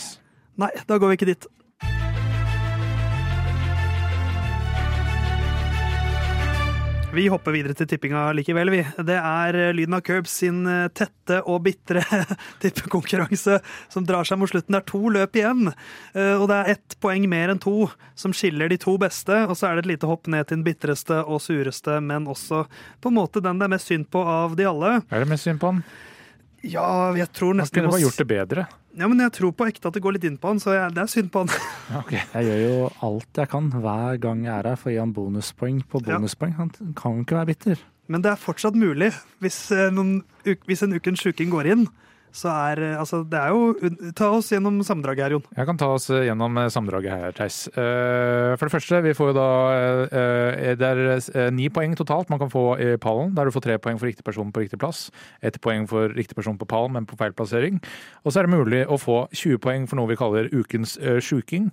[0.62, 1.48] Nei, da går vi ikke dit.
[7.10, 8.80] Vi hopper videre til tippinga likevel, vi.
[9.02, 12.04] Det er eh, lyden av Curbs sin eh, tette og bitre
[12.62, 13.58] tippekonkurranse
[13.90, 14.76] som drar seg mot slutten.
[14.76, 15.72] Det er to løp igjen,
[16.14, 19.42] eh, og det er ett poeng mer enn to som skiller de to beste.
[19.50, 22.68] Og så er det et lite hopp ned til den bitreste og sureste, men også
[23.02, 25.00] på en måte den det er mest synd på av de alle.
[25.10, 25.84] Er det mest synd på han?
[26.68, 28.66] Ja, jeg tror nesten Han kunne bare gjort det bedre.
[29.00, 30.92] Ja, men jeg tror på ekte at det går litt inn på han, så jeg,
[30.96, 31.54] det er synd på han.
[32.02, 35.00] ok, Jeg gjør jo alt jeg kan hver gang jeg er her for å gi
[35.00, 36.58] han bonuspoeng på bonuspoeng.
[36.60, 37.86] Han kan jo ikke være bitter.
[38.10, 39.12] Men det er fortsatt mulig,
[39.44, 41.86] hvis, eh, noen, hvis en ukens sjuking går inn
[42.36, 45.46] så er eh, altså det er jo Ta oss gjennom sammendraget her, Jon.
[45.56, 47.60] Jeg kan ta oss eh, gjennom eh, sammendraget her, Theis.
[47.74, 49.48] For det første, vi får jo da
[50.80, 54.00] Det er ni poeng totalt man kan få i pallen, der du får tre poeng
[54.00, 55.08] for riktig person på riktig plass.
[55.42, 57.80] Ett poeng for riktig person på pallen, men på feil plassering.
[58.24, 61.70] Og så er det mulig å få 20 poeng for noe vi kaller ukens sjuking,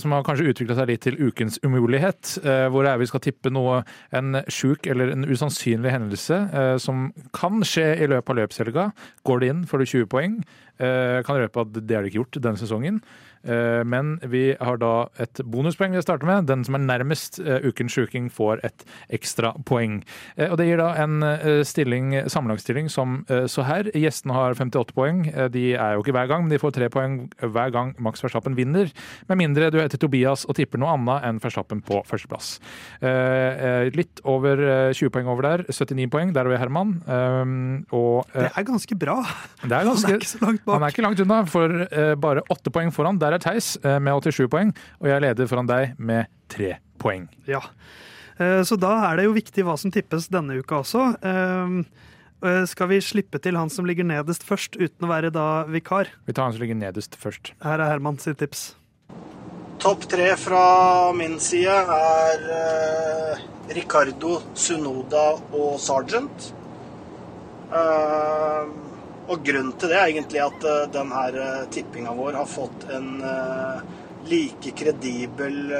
[0.00, 2.36] som har kanskje utvikla seg litt til ukens umulighet.
[2.72, 3.82] Hvor er vi skal tippe noe,
[4.14, 6.42] en sjuk eller en usannsynlig hendelse
[6.82, 8.88] som kan skje i løpet av løpshelga.
[9.28, 10.40] Går det inn, får du 20 poeng.
[10.82, 13.00] Eh, kan røpe at det har de ikke gjort denne sesongen.
[13.44, 16.46] Eh, men vi har da et bonuspoeng vi starter med.
[16.50, 20.00] Den som er nærmest eh, ukens sjuking, får et ekstra poeng.
[20.38, 21.22] Og Det gir da en
[21.66, 23.88] stilling, sammenlagsstilling som så her.
[23.96, 25.24] Gjestene har 58 poeng.
[25.52, 28.56] De er jo ikke hver gang, men de får tre poeng hver gang Max Verstappen
[28.56, 28.90] vinner.
[29.28, 32.54] Med mindre du heter Tobias og tipper noe annet enn Verstappen på førsteplass.
[33.96, 34.62] Litt over
[34.94, 35.64] 20 poeng over der.
[35.68, 36.32] 79 poeng.
[36.36, 36.94] Der er vi Herman.
[37.92, 39.18] Og, det er ganske bra.
[39.62, 40.74] Det er ganske, han er ikke så langt bak.
[40.76, 41.78] Han er ikke langt unna, for
[42.22, 43.20] bare åtte poeng foran.
[43.22, 47.28] Der er Theis eh, med 87 poeng, og jeg leder foran deg med 3 poeng.
[47.48, 47.62] Ja,
[48.38, 51.12] eh, Så da er det jo viktig hva som tippes denne uka også.
[52.42, 56.10] Eh, skal vi slippe til han som ligger nederst først, uten å være da vikar?
[56.26, 57.52] Vi tar han som ligger nederst først.
[57.62, 58.72] Her er Herman sitt tips.
[59.82, 63.44] Topp tre fra min side er eh,
[63.78, 66.50] Ricardo, Sunoda og Sergeant.
[67.72, 68.68] Uh,
[69.28, 72.88] og grunnen til det er egentlig at uh, den her uh, tippinga vår har fått
[72.94, 73.82] en uh,
[74.26, 75.72] like kredibel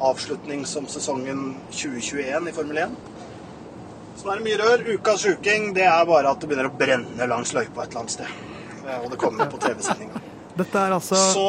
[0.00, 2.94] avslutning som sesongen 2021 i Formel 1.
[4.16, 4.84] Så nå er det mye rør.
[4.94, 8.14] Ukas sjuking det er bare at det begynner å brenne langs løypa et eller annet
[8.16, 8.32] sted.
[9.02, 10.24] og det kommer på TV-sendinga.
[10.62, 11.44] Dette er altså Så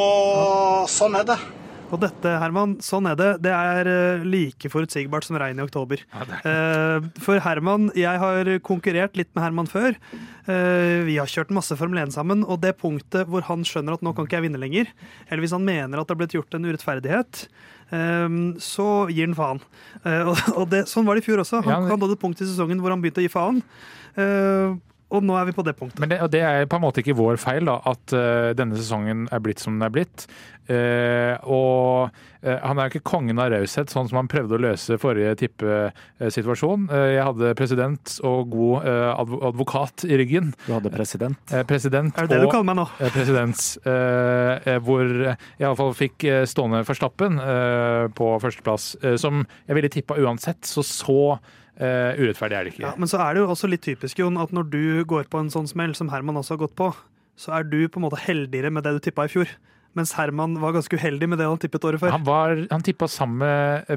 [0.92, 1.40] sånn er det.
[1.94, 3.28] Og dette, Herman, sånn er det.
[3.46, 6.02] Det er eh, like forutsigbart som regn i oktober.
[6.12, 9.98] Ja, uh, for Herman, jeg har konkurrert litt med Herman før.
[10.50, 14.06] Uh, vi har kjørt masse Formel 1 sammen, og det punktet hvor han skjønner at
[14.06, 14.90] nå kan ikke jeg vinne lenger,
[15.30, 17.48] eller hvis han mener at det har blitt gjort en urettferdighet,
[18.66, 19.60] så gir han faen.
[20.58, 21.60] og det, sånn var det i fjor også.
[21.68, 23.62] Han, ja, han hadde et punkt i sesongen hvor han begynte å gi faen.
[25.16, 26.02] Og nå er vi på det punktet.
[26.04, 29.26] Men det, det er på en måte ikke vår feil da, at uh, denne sesongen
[29.34, 30.26] er blitt som den er blitt.
[30.66, 32.10] Uh, og
[32.42, 35.36] uh, han er jo ikke kongen av raushet, sånn som han prøvde å løse forrige
[35.44, 36.88] tippesituasjon.
[36.92, 40.54] jeg hadde president og god adv advokat i ryggen.
[40.66, 41.56] Du hadde president?
[41.70, 42.88] president er det det og, du kaller meg nå?
[43.14, 43.66] president.
[44.86, 47.38] hvor jeg iallfall fikk stående Verstappen
[48.18, 48.88] på førsteplass,
[49.22, 50.66] som jeg ville tippa uansett.
[50.66, 51.20] Så så
[51.76, 52.86] Uh, urettferdig er det ikke.
[52.86, 55.42] Ja, men så er det jo også litt typisk Jon, at når du går på
[55.44, 56.94] en sånn smell som Herman også har gått på,
[57.36, 59.52] så er du på en måte heldigere med det du tippa i fjor.
[59.96, 62.16] Mens Herman var ganske uheldig med det han tippet året før.
[62.16, 63.48] Han, var, han tippa samme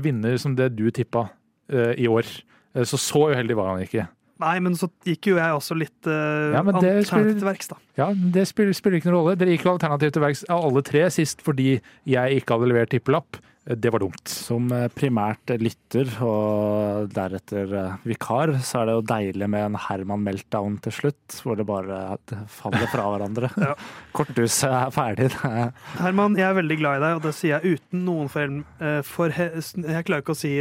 [0.03, 2.27] vinner som det du tippa uh, i år.
[2.75, 4.07] Uh, så så uheldig var han ikke.
[4.39, 7.79] Nei, men så gikk jo jeg også litt uh, ja, alternativt til verks, da.
[7.99, 9.39] Ja, det spiller, spiller, ikke noen rolle.
[9.41, 11.73] Dere gikk jo alternativt til verks alle tre sist fordi
[12.07, 13.41] jeg ikke hadde levert tippelapp.
[13.69, 14.29] Det var dumt.
[14.29, 19.77] Som eh, primært lytter og deretter eh, vikar, så er det jo deilig med en
[19.89, 22.17] Herman meltdown til slutt, hvor det bare
[22.49, 23.51] faller fra hverandre.
[23.67, 23.75] ja.
[24.17, 25.29] Korthuset er ferdig.
[26.01, 29.03] Herman, jeg er veldig glad i deg, og det sier jeg uten noen for, eh,
[29.05, 30.55] for Jeg klarer ikke å si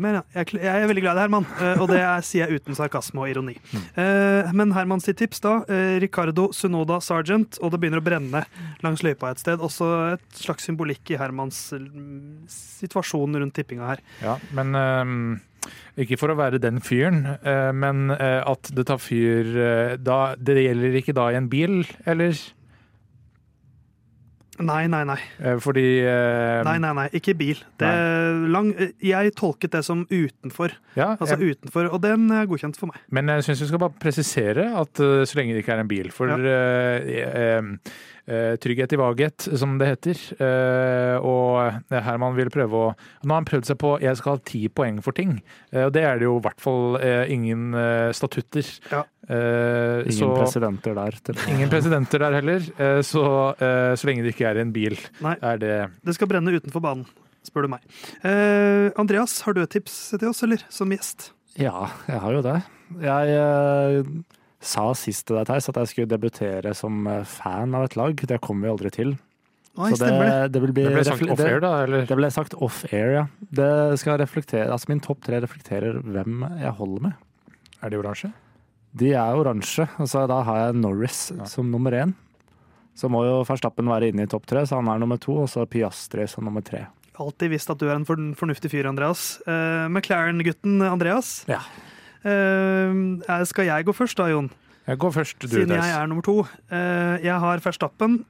[0.00, 1.48] mer, jeg, er veldig glad i deg, Herman,
[1.80, 3.56] og det sier jeg uten sarkasme og ironi.
[3.72, 3.86] Mm.
[4.56, 5.54] Men Herman sitt tips, da.
[6.02, 8.44] Ricardo Sunoda Sergeant, og det begynner å brenne
[8.84, 9.62] langs løypa et sted.
[9.64, 11.60] Også et slags symbolikk i Hermans
[12.50, 14.04] situasjonen rundt tippinga her.
[14.24, 19.00] Ja, men uh, ikke for å være den fyren, uh, men uh, at det tar
[19.02, 19.52] fyr
[20.00, 22.38] da Det gjelder ikke da i en bil, eller?
[24.60, 25.18] Nei, nei, nei.
[25.62, 25.86] Fordi
[26.66, 27.08] Nei, nei, nei.
[27.16, 27.60] Ikke bil.
[27.80, 30.74] Lang, jeg tolket det som utenfor.
[30.98, 33.00] Ja, altså jeg, utenfor, Og den er godkjent for meg.
[33.08, 36.10] Men jeg syns vi skal bare presisere at så lenge det ikke er en bil.
[36.14, 37.60] For ja.
[38.30, 40.18] Eh, trygghet i vaghet, som det heter.
[40.38, 42.90] Eh, og Herman vil prøve å
[43.24, 45.40] Nå har han prøvd seg på 'jeg skal ha ti poeng for ting'.
[45.72, 47.72] Eh, og det er det jo i hvert fall ingen
[48.12, 48.66] statutter.
[48.92, 49.04] Ja.
[49.30, 51.18] Ingen så, presidenter der.
[51.52, 52.64] Ingen presidenter der heller.
[53.06, 53.22] Så,
[53.60, 57.06] så lenge det ikke er en bil, Nei, er det Det skal brenne utenfor banen,
[57.46, 57.86] spør du meg.
[58.98, 60.66] Andreas, har du et tips til oss, eller?
[60.72, 61.30] Som gjest?
[61.60, 62.58] Ja, jeg har jo det.
[63.06, 64.04] Jeg
[64.60, 68.24] sa sist til deg, Theis, at jeg skulle debutere som eh, fan av et lag.
[68.28, 69.16] Det kommer vi aldri til.
[69.80, 70.12] Oi, så det,
[70.52, 71.72] det, bli, det, ble sagt off-air, da?
[71.86, 72.04] Eller?
[72.08, 73.24] Det ble sagt off-air, ja.
[73.54, 73.70] Det
[74.02, 77.52] skal reflektere, altså Min topp tre reflekterer hvem jeg holder med.
[77.80, 78.32] Er de oransje?
[78.96, 79.86] De er oransje.
[80.02, 81.46] Altså, da har jeg Norris ja.
[81.48, 82.14] som nummer én.
[82.98, 85.36] Så må jo Verstappen være inne i topp tre, så han er nummer to.
[85.44, 86.86] Og så Piastri som nummer tre.
[87.20, 89.38] Alltid visst at du er en fornuftig fyr, Andreas.
[89.46, 91.40] Uh, McLaren-gutten Andreas.
[91.50, 91.60] Ja.
[92.24, 94.50] Uh, skal jeg gå først da, Jon?
[94.88, 96.40] Jeg går først, du, Siden jeg er nummer to.
[96.72, 98.22] Uh, jeg har Verstappen,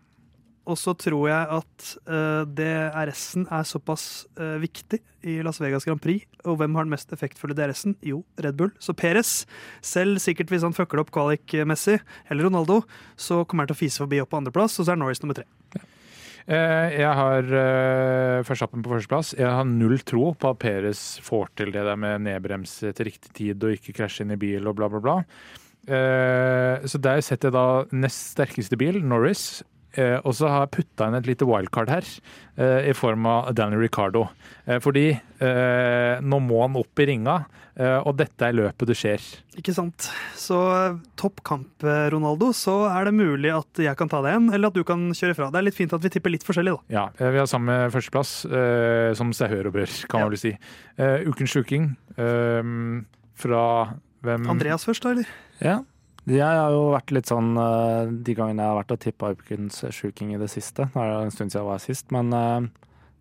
[0.71, 4.05] og så tror jeg at uh, DRS-en er såpass
[4.39, 6.27] uh, viktig i Las Vegas Grand Prix.
[6.47, 7.97] Og hvem har den mest effektfulle DRS-en?
[8.07, 8.73] Jo, Red Bull.
[8.83, 9.45] Så Perez,
[9.85, 11.99] selv sikkert hvis han fucker opp kvalik-messig,
[12.31, 12.81] eller Ronaldo,
[13.19, 15.41] så kommer han til å fise forbi opp på andreplass, og så er Norris nummer
[15.41, 15.49] tre.
[16.51, 19.35] Eh, jeg har uh, Verstappen på førsteplass.
[19.39, 23.35] Jeg har null tro på at Perez får til det der med nedbrems til riktig
[23.37, 25.19] tid og ikke krasje inn i bil og bla, bla, bla.
[25.81, 29.63] Så der setter jeg da nest sterkeste bil, Norris.
[29.99, 32.07] Uh, og så har jeg putta inn et lite wildcard her,
[32.61, 34.29] uh, i form av Danny Ricardo.
[34.69, 35.09] Uh, fordi
[35.41, 37.35] nå må han opp i ringa,
[38.05, 39.23] og dette er løpet det skjer.
[39.57, 40.11] Ikke sant.
[40.37, 40.59] Så
[41.17, 41.81] toppkamp,
[42.13, 45.07] Ronaldo, så er det mulig at jeg kan ta deg igjen, eller at du kan
[45.17, 45.49] kjøre fra.
[45.49, 46.93] Det er litt fint at vi tipper litt forskjellig, da.
[46.93, 48.35] Ja, vi har samme førsteplass,
[49.17, 50.35] som seg hør og bør, kan man ja.
[50.35, 50.53] vel si.
[51.33, 51.89] ukens sjuking
[53.41, 53.65] fra
[54.29, 55.33] hvem Andreas først, da, eller?
[55.65, 55.79] Ja.
[56.29, 59.81] Jeg har jo vært litt sånn eh, de gangene jeg har vært og tippa ukens
[59.95, 60.91] sjuking i det siste.
[60.93, 62.71] Nå er det en stund siden jeg var sist, men så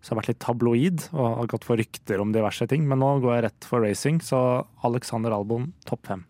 [0.00, 2.86] så jeg har vært litt tabloid og har gått for rykter om diverse ting.
[2.88, 6.22] Men nå går jeg rett for racing, så Alexander Albon topp fem.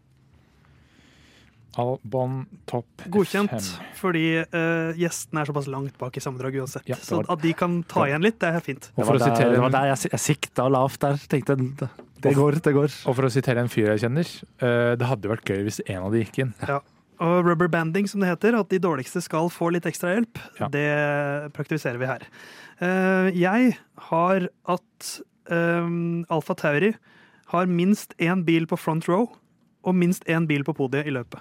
[1.78, 3.88] Albon topp Godkjent, fem.
[3.98, 6.86] fordi uh, gjestene er såpass langt bak i sammendrag uansett.
[6.90, 8.90] Ja, så at de kan ta igjen litt, det er fint.
[8.96, 11.20] Det var, der, det var der jeg, jeg sikta lavt der.
[11.30, 11.56] Tenkte
[12.20, 12.94] det går, det går.
[13.08, 14.32] Og for å sitere en fyr jeg kjenner,
[14.64, 16.56] uh, det hadde vært gøy hvis en av de gikk inn.
[16.68, 16.80] Ja.
[17.20, 20.70] Og rubber banding, som det heter, at de dårligste skal få litt ekstra hjelp, ja.
[20.72, 20.86] det
[21.56, 22.24] praktiserer vi her.
[22.80, 23.74] Uh, jeg
[24.08, 25.10] har at
[25.52, 26.94] um, Alfa Tauri
[27.52, 29.28] har minst én bil på front row
[29.80, 31.40] og minst én bil på podiet i løpet.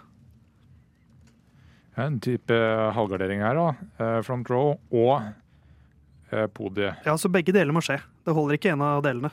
[1.99, 2.55] En type
[2.95, 4.09] halvgardering her, da.
[4.23, 5.29] Front row og
[6.55, 7.01] podiet.
[7.05, 7.97] Ja, så begge deler må skje.
[8.23, 9.31] Det holder ikke en av delene.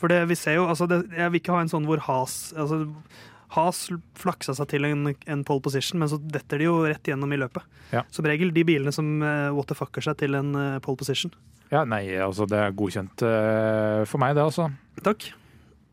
[0.00, 2.52] For det, vi ser jo, altså det, Jeg vil ikke ha en sånn hvor Has
[2.58, 2.82] altså,
[3.56, 3.86] Has
[4.18, 7.38] flaksa seg til en, en, pole position, men så detter de jo rett gjennom i
[7.38, 7.62] løpet.
[7.94, 8.02] Ja.
[8.12, 11.32] Som regel de bilene som uh, waterfucker seg til en uh, pole position.
[11.70, 14.66] Ja, nei, altså det er godkjent uh, for meg, det, altså.
[15.06, 15.28] Takk.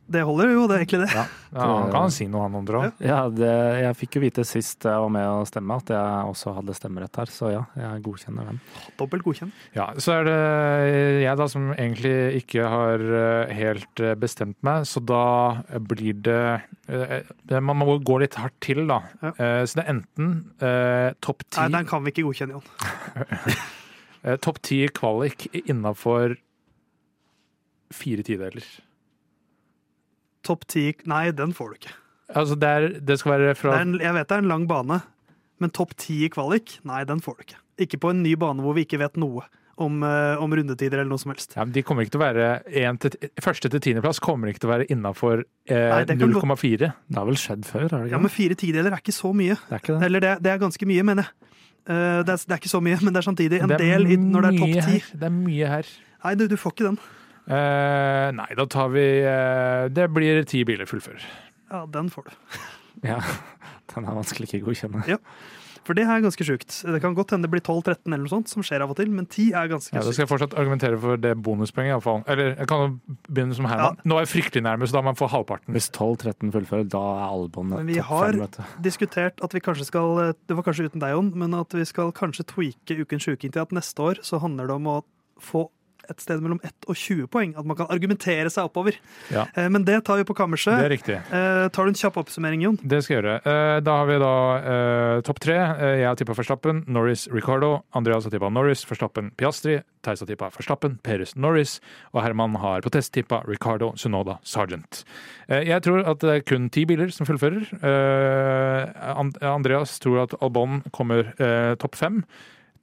[0.04, 1.14] Det holder jo, det er egentlig det.
[1.16, 1.24] Ja,
[1.56, 2.82] ja Han kan si noe, han Ondra.
[3.00, 6.56] Ja, det, jeg fikk jo vite sist jeg var med å stemme at jeg også
[6.58, 8.60] hadde stemmerett her, så ja, jeg godkjenner den.
[9.00, 9.56] Dobbelt godkjent.
[9.78, 10.36] Ja, så er det
[11.24, 15.24] jeg da som egentlig ikke har eh, helt eh, bestemt meg, så da
[15.88, 16.44] blir det
[16.92, 19.02] eh, Man må gå litt hardt til, da.
[19.24, 19.34] Ja.
[19.64, 23.60] Så det er enten eh, topp ti Nei, den kan vi ikke godkjenne, Jon.
[24.44, 26.36] topp ti kvalik innafor
[27.94, 28.68] fire tideler
[30.46, 31.98] topp ti Nei, den får du ikke.
[32.34, 35.02] Altså, det, er, det skal være fra en, Jeg vet det er en lang bane,
[35.62, 36.80] men topp ti i kvalik?
[36.88, 37.60] Nei, den får du ikke.
[37.88, 39.46] Ikke på en ny bane hvor vi ikke vet noe.
[39.84, 41.56] Om, uh, om, rundetider eller noe som helst.
[41.58, 44.72] Ja, de kommer ikke til å være til, Første til tiendeplass kommer ikke til å
[44.76, 46.92] være innafor eh, 0,4.
[46.94, 47.88] Det har vel skjedd før?
[47.88, 48.12] Er det ikke?
[48.14, 49.58] Ja, Men fire tideler er ikke så mye.
[49.58, 50.06] Det er ikke det.
[50.06, 51.50] Eller det, det er ganske mye, mener jeg.
[51.90, 54.06] Uh, det, er, det, er, ikke så mye, men det er samtidig en er del
[54.14, 55.18] i, når det er topp ti.
[55.24, 55.90] Det er mye her.
[56.28, 57.02] Nei, du, du får ikke den.
[57.44, 61.26] Uh, nei, da tar vi uh, Det blir ti biler fullfører.
[61.74, 62.62] Ja, den får du.
[63.12, 63.20] ja,
[63.92, 65.04] den er vanskelig ikke å godkjenne.
[65.10, 65.20] Ja,
[65.84, 66.72] for det er ganske sjukt.
[66.72, 69.12] Det kan godt hende det blir 12-13 eller noe sånt, som skjer av og til,
[69.12, 72.24] men 10 er ganske ja, Da skal jeg fortsatt argumentere for det bonuspoenget, iallfall.
[72.32, 74.00] Eller jeg kan jo begynne som Herman.
[74.00, 74.08] Ja.
[74.08, 75.76] Nå er jeg fryktelig nærme, så da må man få halvparten.
[75.76, 77.92] Hvis 12-13 fullfører, da er albummet topp 5.
[77.92, 78.40] Vi har
[78.88, 82.16] diskutert at vi kanskje skal Det var kanskje uten deg, Jon, men at vi skal
[82.16, 85.00] kanskje tweake Ukens sjuking til at neste år så handler det om å
[85.44, 85.68] få
[86.12, 87.54] et sted mellom 1 og 20 poeng.
[87.60, 88.98] At man kan argumentere seg oppover.
[89.34, 89.46] Ja.
[89.56, 90.76] Eh, men det tar vi på kammerset.
[90.80, 91.18] Det er riktig.
[91.20, 92.80] Eh, tar du en kjapp oppsummering, Jon?
[92.82, 93.36] Det skal jeg gjøre.
[93.50, 94.34] Eh, da har vi da
[95.26, 95.58] topp tre.
[96.00, 97.84] Jeg har tippa Verstappen, Norris, Ricardo.
[97.96, 99.80] Andreas har tippa Norris, Verstappen, Piastri.
[100.04, 101.78] Theis har tippa Verstappen, Perus, Norris.
[102.14, 105.04] Og Herman har på test tippa Ricardo, Sunoda, Sergeant.
[105.48, 107.70] Jeg tror at det er kun ti biler som fullfører.
[109.44, 111.32] Andreas tror at Albon kommer
[111.80, 112.24] topp fem.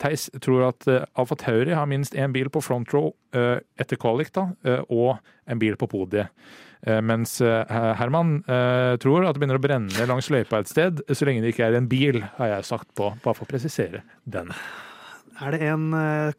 [0.01, 4.01] Theis tror at uh, Alfa Tauri har minst én bil på front row uh, etter
[4.01, 5.21] qualic, da, uh, og
[5.51, 6.33] en bil på podiet.
[7.05, 8.39] mens Herman
[9.03, 11.75] tror at det begynner å brenne langs løypa et sted, så lenge det ikke er
[11.77, 14.49] en bil, har jeg sagt på, bare for å presisere den.
[15.45, 15.91] Er det en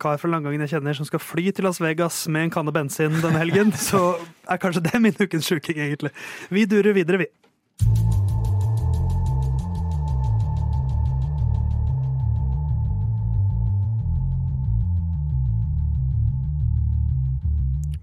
[0.01, 3.20] kar fra Langangen jeg kjenner som skal fly til Las Vegas med en kanne bensin
[3.22, 4.16] denne helgen, så
[4.49, 6.16] er kanskje det min ukens sjuking, egentlig.
[6.49, 8.11] Vi durer videre, vi.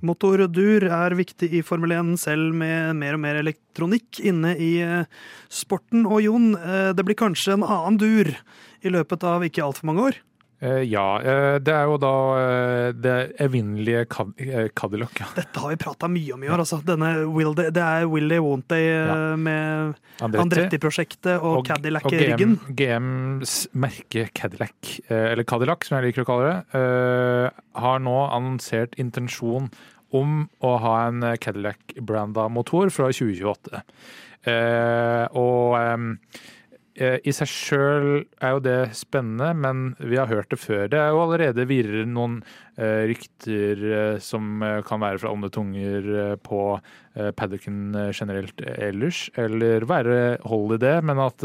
[0.05, 5.09] Motordur er viktig i Formel 1, selv med mer og mer elektronikk inne i eh,
[5.51, 6.07] sporten.
[6.07, 10.07] Og Jon, eh, det blir kanskje en annen dur i løpet av ikke altfor mange
[10.11, 10.21] år?
[10.59, 14.07] Uh, ja, uh, det er jo da uh, det evinnelige
[14.75, 15.21] Cadillac.
[15.21, 15.29] Ja.
[15.37, 16.65] Dette har vi prata mye om i år.
[16.65, 16.81] Altså.
[16.87, 19.37] Denne will they, det er Will They Won't They ja.
[19.39, 22.59] med Andretti-prosjektet og, og, Cadillac i ryggen.
[22.75, 26.83] GMs merke Cadillac, eller Cadillac som jeg liker å kalle det,
[27.79, 29.71] har nå annonsert intensjon
[30.17, 33.85] om å ha en Cadillac-branda motor fra 2028.
[35.39, 36.17] og Eh,
[36.99, 38.09] I seg sjøl
[38.43, 40.89] er jo det spennende, men vi har hørt det før.
[40.91, 46.09] Det er jo allerede virrer noen uh, rykter uh, som kan være fra onde tunger
[46.09, 46.63] uh, på
[47.35, 51.43] Paddocken generelt ellers, eller være hold i det, men at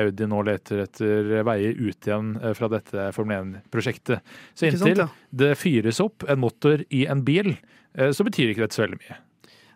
[0.00, 4.24] Audi nå leter etter veier ut igjen fra dette Formel 1-prosjektet.
[4.56, 5.10] Så inntil sant, ja.
[5.42, 7.58] det fyres opp en motor i en bil,
[7.92, 9.18] så betyr ikke dette så veldig mye.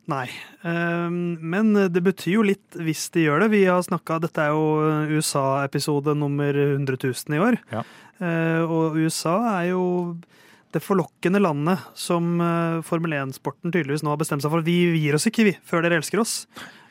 [0.06, 0.28] Nei,
[0.62, 3.48] ehm, men det betyr jo litt hvis de gjør det.
[3.56, 7.58] Vi har snakka Dette er jo USA-episode nummer 100 000 i år.
[7.72, 7.82] Ja.
[8.22, 9.84] Eh, og USA er jo
[10.74, 14.64] det forlokkende landet som eh, Formel 1-sporten tydeligvis nå har bestemt seg for.
[14.66, 16.38] Vi gir oss ikke, vi, før dere elsker oss.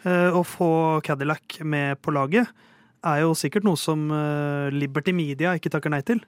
[0.06, 2.52] Eh, å få Cadillac med på laget
[3.06, 4.08] er jo sikkert noe som
[4.74, 6.24] Liberty Media ikke takker nei til.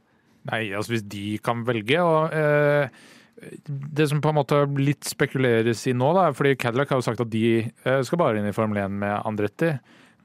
[0.46, 5.84] Nei, altså hvis de kan velge og eh det som på en måte litt spekuleres
[5.90, 8.56] i nå, da, fordi Cadillac har jo sagt at de eh, skal bare inn i
[8.56, 9.76] Formel 1 med Andretti,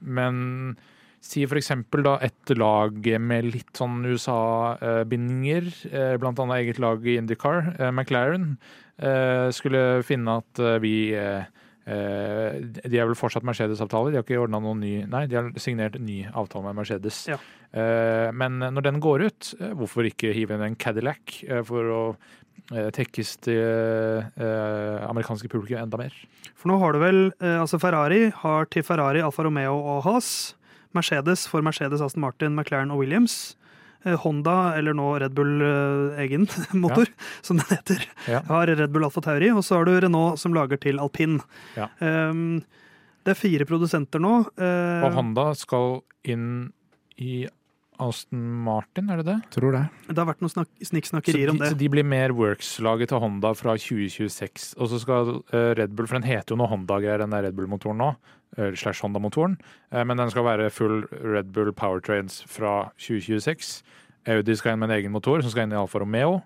[0.01, 0.75] men
[1.23, 1.71] si f.eks.
[2.03, 6.07] da et lag med litt sånn USA-bindinger, bl.a.
[6.19, 8.55] blant annet eget lag i IndyCar, eh, McLaren,
[9.55, 11.39] skulle finne at vi de
[12.93, 14.13] er vel fortsatt Mercedes-avtaler?
[14.13, 17.23] De har ikke ordna noen ny Nei, de har signert ny avtale med Mercedes.
[17.27, 17.39] Ja.
[18.37, 22.42] Men når den går ut, hvorfor ikke hive inn en Cadillac for å Eh,
[22.95, 26.13] tekkes det eh, amerikanske publikum enda mer.
[26.55, 30.55] For nå har du vel eh, altså Ferrari har til Ferrari Alfa Romeo og Haas.
[30.93, 33.55] Mercedes for Mercedes, Aston Martin, McLaren og Williams.
[34.03, 35.61] Honda, eller nå Red Bull
[36.19, 36.43] egen
[36.83, 37.27] motor, ja.
[37.39, 38.41] som den heter, ja.
[38.49, 39.47] har Red Bull Alfa Tauri.
[39.55, 41.37] Og så har du Renault som lager til alpin.
[41.79, 41.87] Ja.
[42.03, 42.59] Um,
[43.23, 44.41] det er fire produsenter nå.
[44.59, 46.73] Uh, og Honda skal inn
[47.15, 47.45] i
[48.01, 49.37] Aston Martin, er det det?
[49.55, 49.83] Tror det.
[50.09, 51.71] Det har vært noen snikksnakkerier om det.
[51.73, 54.71] Så de blir mer Works-laget til Honda fra 2026.
[54.77, 57.57] Og så skal uh, Red Bull, for den heter jo noe Honda-greier, den der Red
[57.57, 58.13] Bull-motoren nå,
[58.77, 59.57] slash Honda-motoren,
[59.93, 63.81] uh, men den skal være full Red Bull Powertrains fra 2026.
[64.33, 66.39] Audi skal inn med en egen motor som skal inn i Alfa Romeo.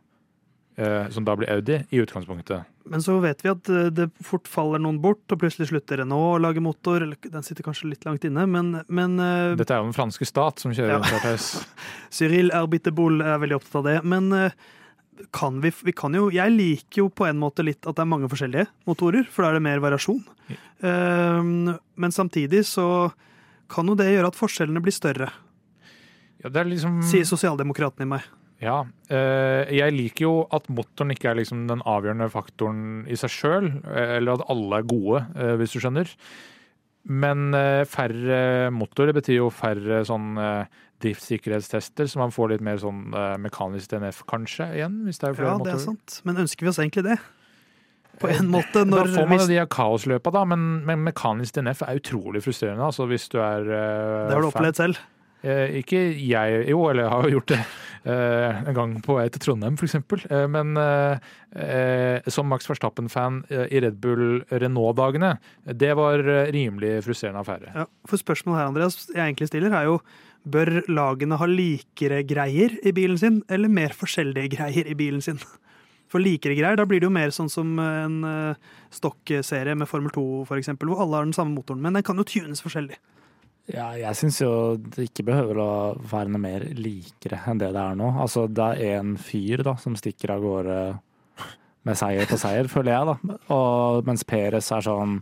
[0.78, 2.62] Eh, som da blir Audi, i utgangspunktet.
[2.84, 6.36] Men så vet vi at eh, det fort faller noen bort, og plutselig slutter Renault
[6.36, 7.02] å lage motor.
[7.02, 10.28] eller Den sitter kanskje litt langt inne, men, men uh, Dette er jo den franske
[10.30, 11.34] stat som kjører ja.
[12.20, 13.98] Cyril Erbiteboul er veldig opptatt av det.
[14.06, 14.30] Men
[15.34, 18.14] kan vi, vi, kan jo Jeg liker jo på en måte litt at det er
[18.14, 20.22] mange forskjellige motorer, for da er det mer variasjon.
[20.86, 23.10] Uh, men samtidig så
[23.66, 25.34] kan jo det gjøre at forskjellene blir større.
[26.44, 27.02] Ja, det er liksom...
[27.10, 28.30] Sier sosialdemokraten i meg.
[28.64, 28.82] Ja.
[29.14, 33.70] Eh, jeg liker jo at motoren ikke er liksom den avgjørende faktoren i seg sjøl,
[33.86, 36.10] eh, eller at alle er gode, eh, hvis du skjønner.
[37.08, 37.54] Men
[37.88, 40.34] færre motor betyr jo færre sånn
[41.00, 45.06] driftssikkerhetstester, så man får litt mer sånn mekanisk DNF kanskje igjen.
[45.06, 46.18] hvis det er flere Ja, det er sant.
[46.26, 47.16] Men ønsker vi oss egentlig det?
[48.20, 48.84] På en måte.
[48.84, 52.84] Når, da får man de kaosløpa, da, men, men, mekanisk DNF er utrolig frustrerende.
[52.84, 55.00] altså hvis du er Det har du opplevd selv?
[55.48, 57.58] Eh, ikke jeg, jo, eller jeg har jo gjort det
[58.12, 59.98] eh, en gang på vei til Trondheim f.eks.
[60.28, 60.74] Eh, men
[62.34, 65.36] som Max Verstappen-fan i Red Bull Renault-dagene,
[65.72, 66.24] det var
[66.54, 67.72] rimelig frustrerende affære.
[67.74, 70.02] Ja, for spørsmålet her, Andreas, jeg egentlig stiller, er jo
[70.48, 75.40] bør lagene ha likere greier i bilen sin, eller mer forskjellige greier i bilen sin?
[76.08, 78.22] For likere greier, da blir det jo mer sånn som en
[78.96, 82.28] stokkserie med Formel 2 f.eks., hvor alle har den samme motoren, men den kan jo
[82.28, 82.96] tunes forskjellig.
[83.68, 85.72] Ja, jeg syns jo det ikke behøver å
[86.08, 88.14] være noe mer likere enn det det er nå.
[88.24, 90.78] Altså, det er én fyr da, som stikker av gårde
[91.88, 93.38] med seier på seier, føler jeg, da.
[93.56, 95.20] Og mens Peres er sånn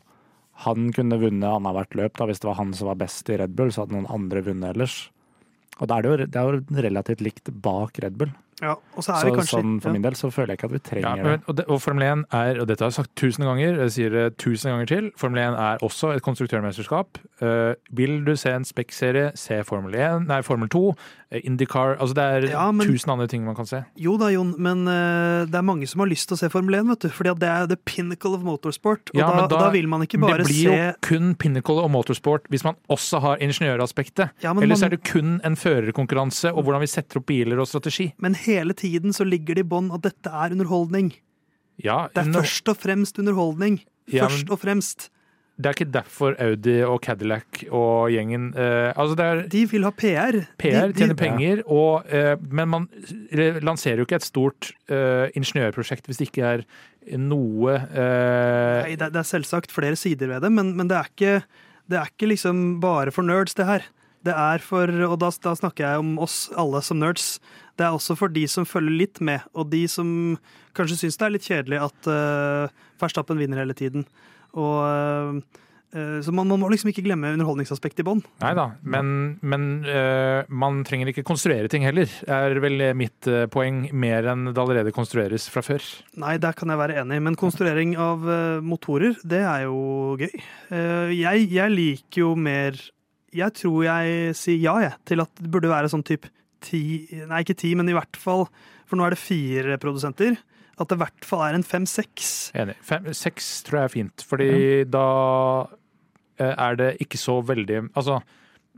[0.65, 3.57] Han kunne vunnet annethvert løp da, hvis det var han som var best i Red
[3.57, 5.09] Bull, så hadde noen andre vunnet ellers.
[5.81, 8.31] Og da er det jo, det er jo relativt likt bak Red Bull.
[8.63, 10.73] Ja, og så er så, kanskje, sånn, For min del så føler jeg ikke at
[10.77, 13.11] vi trenger ja, men, og, det, og Formel 1 er, og dette har jeg sagt
[13.19, 17.19] tusen ganger, jeg sier det tusen ganger til, Formel 1 er også et konstruktørmesterskap.
[17.43, 22.15] Uh, vil du se en Spec-serie, se Formel 1, nei, Formel 2, uh, Indycar altså
[22.15, 23.81] Det er ja, men, tusen andre ting man kan se.
[23.99, 26.79] Jo da, Jon, men uh, det er mange som har lyst til å se Formel
[26.79, 27.11] 1, vet du.
[27.17, 29.11] fordi det er the pinnacle of motorsport.
[29.11, 30.79] Og ja, da, da, da, vil man ikke bare se Det blir se...
[30.79, 34.39] jo kun pinnacle of motorsport hvis man også har ingeniøraspektet.
[34.47, 34.87] Ja, Ellers man...
[34.87, 38.13] er det kun en førerkonkurranse og hvordan vi setter opp biler og strategi.
[38.23, 41.11] Men hele tiden så ligger det i bånn at dette er underholdning.
[41.81, 42.39] Ja, det er no...
[42.39, 43.81] først og fremst underholdning.
[44.11, 45.09] Ja, først og fremst.
[45.55, 49.91] Det er ikke derfor Audi og Cadillac og gjengen eh, altså er, De vil ha
[49.95, 50.41] PR.
[50.59, 51.67] PR, de, tjener penger, ja.
[51.71, 52.87] og, eh, men man
[53.63, 56.65] lanserer jo ikke et stort eh, ingeniørprosjekt hvis det ikke er
[57.21, 61.13] noe eh, Nei, det, det, er selvsagt flere sider ved det, men, men det, er
[61.13, 61.37] ikke,
[61.87, 63.87] det, er ikke, liksom bare for nerds, det her.
[64.25, 67.35] Det er for, og da, da snakker jeg om oss alle som nerds.
[67.77, 70.07] Det er også for de som følger litt med, og de som
[70.77, 74.07] kanskje syns det er litt kjedelig at uh, Verstappen vinner hele tiden.
[74.55, 75.61] Og uh,
[75.95, 78.19] så man, man, må liksom ikke glemme underholdningsaspektet i bånn.
[78.41, 79.11] Nei da, men,
[79.47, 84.49] men uh, man trenger ikke konstruere ting heller, er vel mitt uh, poeng, mer enn
[84.49, 85.85] det allerede konstrueres fra før.
[86.19, 90.35] Nei, der kan jeg være enig, men konstruering av uh, motorer, det er jo gøy.
[91.15, 92.75] Jeg, jeg, liker jo mer
[93.35, 96.31] Jeg tror jeg sier ja, jeg, til at det burde være sånn type
[96.65, 96.83] ti
[97.29, 98.47] Nei, ikke ti, men i hvert fall
[98.87, 100.37] For nå er det fire produsenter.
[100.75, 102.31] At det i hvert fall er en fem-seks.
[102.59, 102.75] Enig.
[103.15, 104.87] Seks tror jeg er fint, fordi ja.
[104.91, 105.05] da
[106.35, 108.17] eh, er det ikke så veldig Altså,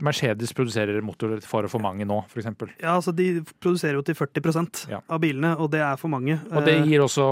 [0.05, 2.51] Mercedes produserer motorer for for mange nå, f.eks.
[2.83, 5.01] Ja, altså de produserer jo til 40 ja.
[5.09, 6.37] av bilene, og det er for mange.
[6.53, 7.25] Og det gir også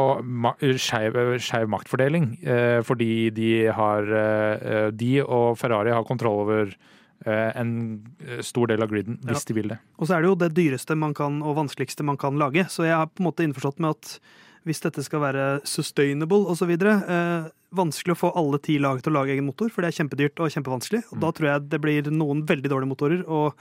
[0.81, 6.95] skeiv maktfordeling, eh, fordi de har eh, De og Ferrari har kontroll over Eh,
[7.33, 7.75] en
[8.21, 9.49] eh, stor del av griden, hvis ja.
[9.49, 9.79] de vil det.
[9.97, 12.67] Og så er det jo det dyreste man kan, og vanskeligste man kan lage.
[12.69, 14.17] Så jeg har på en måte innforstått med at
[14.65, 16.71] hvis dette skal være sustainable osv.
[16.73, 19.99] Eh, vanskelig å få alle ti lag til å lage egen motor, for det er
[19.99, 21.03] kjempedyrt og kjempevanskelig.
[21.11, 21.23] Og mm.
[21.25, 23.57] da tror jeg det blir noen veldig dårlige motorer, og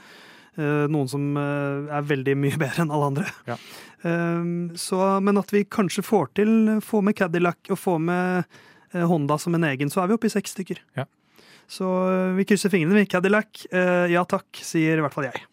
[0.57, 3.27] eh, noen som eh, er veldig mye bedre enn alle andre.
[3.49, 3.59] Ja.
[4.07, 4.47] Eh,
[4.81, 6.55] så, men at vi kanskje får til,
[6.85, 8.57] få med Cadillac og få med
[8.95, 10.79] Honda som en egen, så er vi oppe i seks stykker.
[10.95, 11.03] Ja.
[11.67, 13.09] Så eh, vi krysser fingrene, vi.
[13.09, 15.45] Cadillac, eh, ja takk, sier i hvert fall jeg.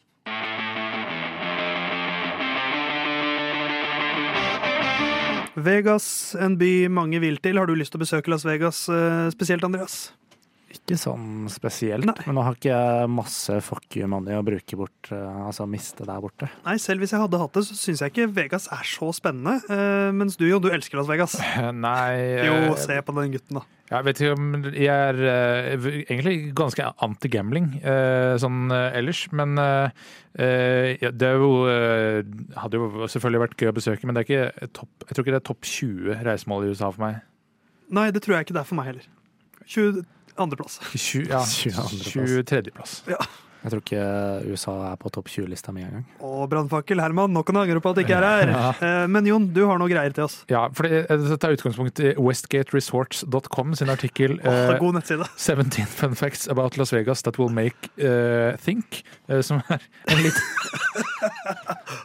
[5.63, 7.61] Vegas, en by mange vil til.
[7.61, 10.11] Har du lyst til å besøke Las Vegas eh, spesielt, Andreas?
[10.73, 12.25] Ikke sånn spesielt, Nei.
[12.25, 16.07] men nå har ikke jeg masse fuck you money å bruke bort, uh, altså miste
[16.09, 16.49] der borte.
[16.65, 19.59] Nei, selv hvis jeg hadde hatt det, så syns jeg ikke Vegas er så spennende.
[19.69, 21.37] Uh, mens du jo, du elsker Las Vegas.
[21.87, 23.67] Nei Jo, se på den gutten, da.
[23.93, 27.69] Jeg vet ikke om jeg er uh, egentlig ganske anti-gambling
[28.41, 31.51] sånn ellers, men det er jo
[32.57, 35.35] hadde jo selvfølgelig vært gøy å besøke, men det er ikke topp, jeg tror ikke
[35.35, 37.21] det er topp 20 reisemål i USA for meg.
[37.93, 39.11] Nei, det tror jeg ikke det er for meg heller.
[40.37, 40.81] 22.-plass.
[41.29, 43.03] Ja, 23.-plass.
[43.07, 43.19] Ja.
[43.63, 44.05] Jeg tror ikke
[44.51, 46.03] USA er på topp 20-lista mi engang.
[46.19, 48.53] Å, brannfakkel Herman, nok en angrer på at det ikke er her.
[48.63, 48.71] Ja.
[48.85, 50.35] Eh, men Jon, du har noe greier til oss.
[50.51, 55.27] Ja, for dette er tar utgangspunkt i westgateresorts.com sin artikkel oh, god nettside.
[55.41, 59.83] 17 fun facts about Las Vegas that will make uh, think, uh, som er
[60.13, 60.39] en litt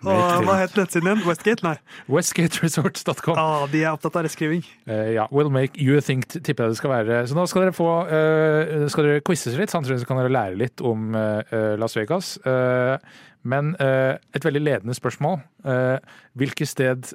[0.08, 1.24] Og, hva het nettsiden din?
[1.28, 1.66] Westgate?
[1.66, 1.76] Nei.
[2.12, 3.38] Westgateresorts.com.
[3.38, 4.64] Ah, de er opptatt av reskriving.
[4.88, 5.28] Uh, ja.
[5.34, 7.20] Will make you think, tipper jeg det skal være.
[7.28, 7.90] Så nå skal dere få
[8.94, 12.38] Skal dere quizes litt, samtidig så kan dere lære litt om Eh, Las Vegas.
[12.46, 12.98] Eh,
[13.48, 15.40] men eh, et veldig ledende spørsmål.
[16.38, 17.12] Hvilket sted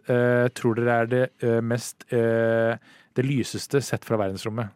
[0.57, 4.73] tror dere er det mest det lyseste sett fra verdensrommet?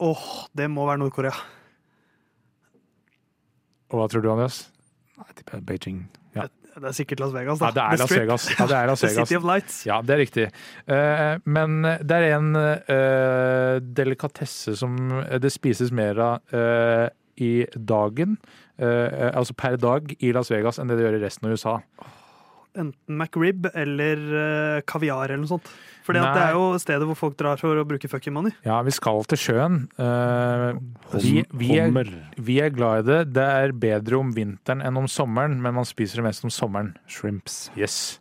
[0.00, 1.34] Åh, oh, det må være Nord-Korea.
[3.90, 4.62] Og hva tror du, Andreas?
[5.18, 6.02] Jeg tipper Beijing.
[6.36, 6.46] Ja.
[6.70, 7.68] Det er sikkert Las Vegas, da.
[7.68, 8.48] Ja, det er Las Vegas.
[8.54, 9.16] Ja, det er Las Vegas.
[9.18, 9.78] The City of Lights.
[9.88, 10.46] Ja, det er riktig.
[11.44, 12.52] men det er en
[14.00, 14.96] delikatesse som
[15.42, 18.36] det spises mer av i dagen
[18.80, 21.76] altså per dag i Las Vegas enn det det gjør i resten av USA.
[22.78, 25.70] Enten McRib eller uh, kaviar eller noe sånt.
[26.06, 28.54] For det er jo stedet hvor folk drar for å bruke fucking money.
[28.66, 29.82] Ja, vi skal til sjøen.
[29.98, 30.78] Uh,
[31.16, 31.90] vi, vi, er,
[32.38, 33.18] vi, er, glad i det.
[33.34, 36.94] Det er bedre om vinteren enn om sommeren, men man spiser det mest om sommeren.
[37.10, 37.68] Shrimps.
[37.78, 38.19] Yes.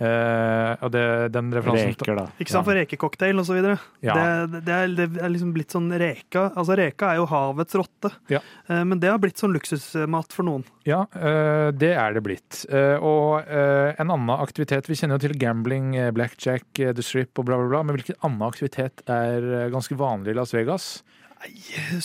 [0.00, 1.02] Uh, og det,
[1.34, 2.22] den referansen Reker, da.
[2.40, 3.76] Ikke sant, for rekecocktail videre.
[4.00, 4.14] Ja.
[4.16, 8.12] Det, det, er, det, er, liksom blitt sånn reka Altså, reka er jo havets rotte,
[8.32, 8.40] ja.
[8.70, 10.64] uh, men det har blitt sånn luksusmat for noen.
[10.88, 12.62] Ja, uh, det er det blitt.
[12.70, 17.68] og en annen aktivitet Vi kjenner jo til gambling, blackjack, the strip og bla, bla,
[17.68, 17.82] bla.
[17.84, 20.90] Men hvilken annen aktivitet er ganske vanlig i Las Vegas?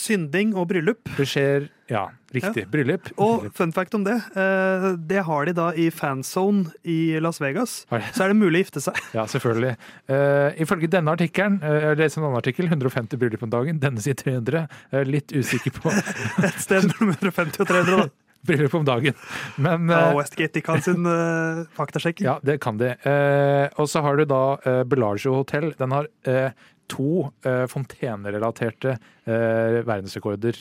[0.00, 1.02] Synding og bryllup.
[1.18, 2.64] Det skjer Ja, riktig.
[2.64, 2.70] Ja.
[2.72, 3.10] Bryllup.
[3.22, 4.16] Og fun fact om det.
[4.34, 7.84] Eh, det har de da i fanzone i Las Vegas.
[7.86, 8.98] Så er det mulig å gifte seg.
[9.14, 9.76] Ja, selvfølgelig.
[10.10, 13.80] Uh, ifølge denne artikkelen, uh, jeg leser en annen artikkel, 150 bryllup om dagen.
[13.82, 14.66] Denne sier 300.
[14.90, 15.92] Jeg er litt usikker på
[16.48, 18.08] Et sted mellom 150 og 300, da.
[18.46, 19.14] bryllup om dagen.
[19.56, 22.22] Men, ja, Westgate de kan sin uh, faktasjekk.
[22.24, 22.94] Ja, det kan de.
[23.06, 25.72] Uh, og så har du da uh, Bellagio hotell.
[25.78, 26.10] Den har
[26.90, 30.58] to uh, fontenerelaterte uh, verdensrekorder.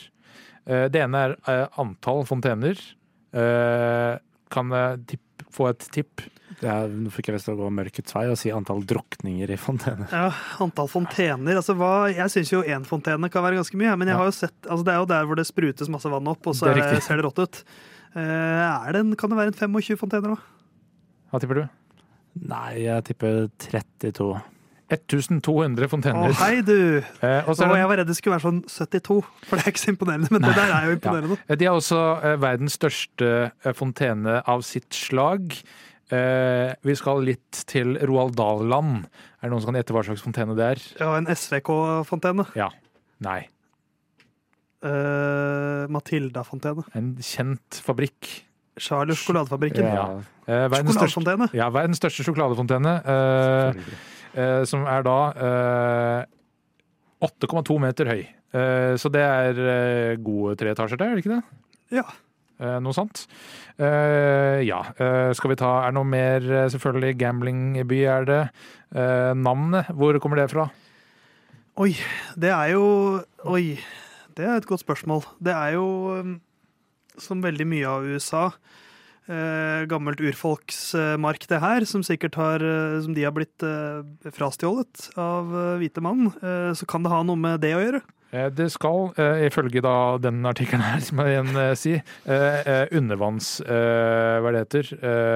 [0.65, 2.79] Uh, det ene er antall fontener.
[4.55, 5.17] kan jeg
[5.51, 6.23] få et tipp?
[6.63, 9.57] Ja, nå fikk jeg lyst til å gå mørkets vei og si antall drukninger i
[9.59, 10.07] fontener.
[10.07, 10.29] Ja,
[10.63, 11.59] antall fontener.
[11.59, 14.35] Altså, hva, jeg syns jo én fontene kan være ganske mye, men jeg har jo
[14.37, 16.85] sett, altså, det er jo der hvor det sprutes masse vann opp, og så det
[16.85, 17.61] er, ser det rått ut.
[18.15, 20.85] Det en, kan det være en 25 fontener, da?
[21.33, 21.65] Hva tipper du?
[22.47, 24.31] Nei, jeg tipper 32.
[24.91, 26.29] 1200 fontener.
[26.29, 27.01] Å, hei, du!
[27.25, 29.17] Eh, og jeg var redd det skulle være sånn 72,
[29.47, 30.29] for det er ikke så imponerende.
[30.33, 30.51] Men Nei.
[30.51, 31.37] det der er jo imponerende.
[31.41, 31.57] Ja.
[31.57, 35.57] De har også eh, verdens største eh, fontene av sitt slag.
[36.13, 39.09] Eh, vi skal litt til Roald Dahl-land.
[39.41, 40.85] Er det noen som kan gjette hva slags fontene det er?
[41.01, 42.45] Ja, En SVK-fontene.
[42.59, 42.69] Ja.
[43.25, 43.41] Nei.
[44.85, 46.83] Uh, Matilda-fontene.
[46.93, 48.43] En kjent fabrikk.
[48.77, 49.87] Charles sjokoladefabrikken.
[49.87, 50.03] Ja.
[50.45, 51.47] Uh, sjokoladefontene.
[51.57, 52.99] Ja, verdens største sjokoladefontene.
[53.07, 54.24] Uh, Eh,
[54.67, 55.17] som er da
[57.23, 58.21] 8,2 eh, meter høy.
[58.55, 61.43] Eh, så det er gode tre etasjer der, er det ikke det?
[62.01, 62.07] Ja.
[62.55, 63.25] Noe sånt.
[63.75, 64.77] ja.
[65.35, 66.45] skal vi ta Er det noe mer?
[66.71, 68.37] Selvfølgelig gamblingby er det.
[69.35, 70.69] navnet, hvor kommer det fra?
[71.75, 71.91] Oi,
[72.39, 72.85] det er jo
[73.43, 73.75] Oi.
[74.37, 75.27] Det er et godt spørsmål.
[75.43, 76.39] Det er jo
[77.21, 78.57] som veldig mye av USA eh,
[79.89, 84.03] gammelt urfolksmark, det her, som sikkert har, eh, som de har blitt eh,
[84.35, 88.01] frastjålet av eh, hvite mann, eh, så kan det ha noe med det å gjøre.
[88.35, 89.11] Eh, det skal,
[89.45, 91.97] ifølge da den artikkelen her, som jeg igjen si,
[92.97, 93.57] undervanns...
[93.65, 94.89] Hva det heter?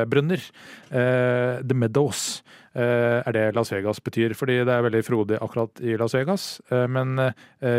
[0.10, 0.42] Brønner.
[0.90, 2.42] The Meadows
[2.80, 4.36] er det Las Vegas betyr.
[4.38, 6.50] Fordi det er veldig frodig akkurat i Las Vegas.
[6.70, 7.16] Men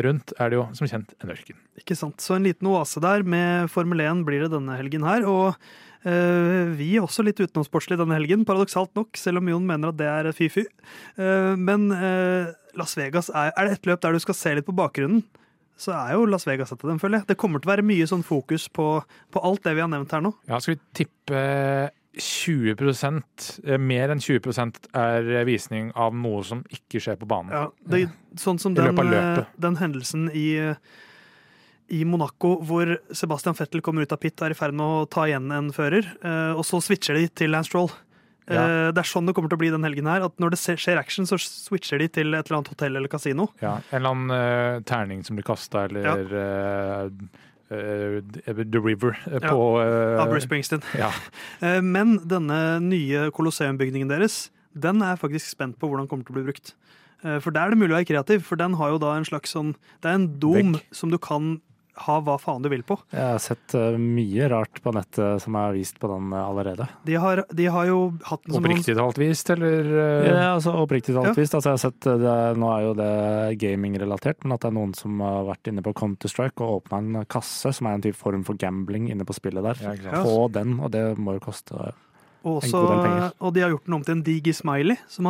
[0.06, 1.60] rundt er det jo som kjent en ørken.
[1.78, 2.18] Ikke sant.
[2.24, 5.28] Så en liten oase der med Formel 1 blir det denne helgen her.
[5.28, 9.92] og Eh, vi er også litt utenomsportslig denne helgen, paradoksalt nok, selv om Jon mener
[9.92, 10.64] at det er fy-fy.
[11.20, 12.48] Eh, men eh,
[12.78, 15.24] Las Vegas er, er det et løp der du skal se litt på bakgrunnen
[15.80, 17.30] så er jo Las Vegas etter dem, føler jeg.
[17.30, 18.86] Det kommer til å være mye sånn fokus på,
[19.32, 20.34] på alt det vi har nevnt her nå.
[20.50, 21.40] Ja, Skal vi tippe
[22.20, 27.54] 20% mer enn 20% er visning av noe som ikke skjer på banen.
[27.54, 28.08] Ja, det,
[28.40, 30.48] sånn som den, den hendelsen i
[31.90, 35.08] i Monaco hvor Sebastian Fettel kommer ut av pit og er i ferd med å
[35.10, 36.06] ta igjen en fører.
[36.22, 37.90] Uh, og så switcher de til Lance Stroll.
[38.50, 38.62] Ja.
[38.62, 40.24] Uh, det er sånn det kommer til å bli den helgen her.
[40.28, 43.50] At når det skjer action, så switcher de til et eller annet hotell eller kasino.
[43.62, 47.10] Ja, En eller annen uh, terning som blir kasta, eller ja.
[47.70, 49.14] The River
[49.44, 50.24] på ja.
[50.26, 50.82] Bruce Springsteen.
[50.98, 51.12] Ja.
[51.94, 56.40] Men denne nye Colosseum-bygningen deres, den er jeg faktisk spent på hvordan kommer til å
[56.40, 56.72] bli brukt.
[57.44, 59.52] For der er det mulig å være kreativ, for den har jo da en slags
[59.54, 60.86] sånn Det er en dom Vekk.
[60.96, 61.60] som du kan
[62.06, 62.96] ha hva faen du vil på.
[63.12, 66.86] Jeg har sett uh, mye rart på nettet som er vist på den uh, allerede.
[67.06, 69.90] De har, de har, jo hatt den som Oppriktig talt vist, eller?
[69.90, 70.28] Uh...
[70.28, 71.36] Ja, altså oppriktig talt ja.
[71.38, 71.56] vist.
[71.56, 73.14] Altså, jeg har sett det, Nå er jo det
[73.62, 77.24] gaming-relatert, men at det er noen som har vært inne på Counter-Strike og åpna en
[77.30, 80.78] kasse, som er en type form for gambling inne på spillet der, ja, på den,
[80.80, 81.90] og det må jo koste
[82.40, 82.78] også,
[83.36, 85.28] og de har gjort den om til en digi-smiley, som,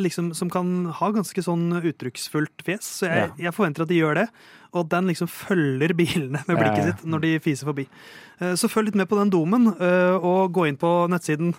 [0.00, 2.86] liksom, som, kan ha ganske sånn uttrykksfullt fjes.
[3.00, 3.34] Så jeg, ja.
[3.48, 4.26] jeg, forventer at de gjør det,
[4.76, 7.86] og at den liksom følger bilene med blikket sitt når de fiser forbi.
[8.40, 11.54] Eh, så følg litt med på den domen, eh, og gå inn på nettsiden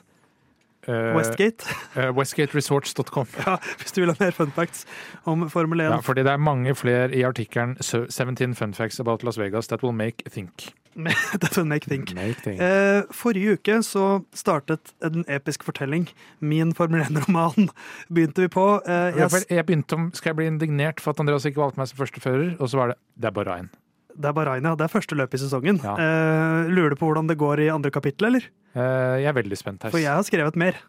[0.87, 1.67] Westgate.
[1.95, 3.27] Uh, Westgateresorts.com.
[3.45, 4.85] Ja, hvis du vil ha mer fun facts
[5.27, 5.91] om Formel 1.
[5.91, 9.83] Ja, fordi det er mange flere i artikkelen 17 fun facts about Las Vegas that
[9.83, 10.73] will make think.
[11.41, 12.13] that will make think.
[12.15, 12.61] Make think.
[12.61, 16.07] Uh, forrige uke så startet en episk fortelling.
[16.39, 17.69] Min Formel 1-roman
[18.13, 18.81] begynte vi på.
[18.87, 21.99] Jeg, jeg, begynte om Skal jeg bli indignert for at Andreas ikke valgte meg som
[21.99, 22.55] førstefører?
[22.59, 23.69] Og så var det Det er bare én
[24.17, 24.75] det er Bahrain, ja.
[24.77, 25.81] Det er første løp i sesongen.
[25.83, 25.95] Ja.
[25.97, 28.47] Uh, lurer du på hvordan det går i andre kapittel, eller?
[28.73, 29.83] Uh, jeg er veldig spent.
[29.85, 29.93] her.
[29.93, 30.79] For jeg har skrevet mer.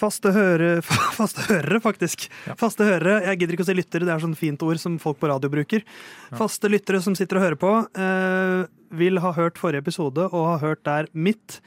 [0.00, 0.78] Faste, høre,
[1.18, 2.28] faste hørere, faktisk.
[2.48, 2.56] Ja.
[2.58, 5.20] Faste hørere, Jeg gidder ikke å si lyttere, det er sånn fint ord som folk
[5.20, 5.84] på radio bruker.
[6.30, 6.38] Ja.
[6.40, 8.64] Faste lyttere som sitter og hører på, eh,
[8.96, 11.60] vil ha hørt forrige episode og ha hørt der mitt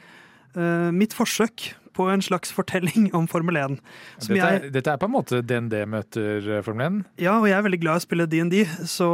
[0.58, 3.76] uh, mitt forsøk på en slags fortelling om Formel 1.
[4.24, 6.96] Dette, jeg, dette, er på en måte DND møter eh, Formel 1?
[7.22, 8.56] Ja, og jeg er veldig glad i å spille DND,
[8.90, 9.10] så,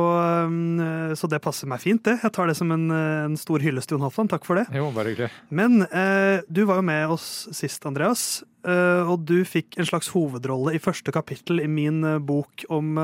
[0.48, 0.80] um,
[1.20, 2.18] så, det passer meg fint, det.
[2.24, 4.32] Jeg tar det som en, en stor hyllest Jon Halvdan.
[4.32, 4.70] Takk for det.
[4.76, 5.28] Jo, bare hyggelig.
[5.52, 8.30] Men uh, du var jo med oss sist, Andreas.
[8.70, 13.00] Og du fikk en slags hovedrolle i første kapittel i min bok om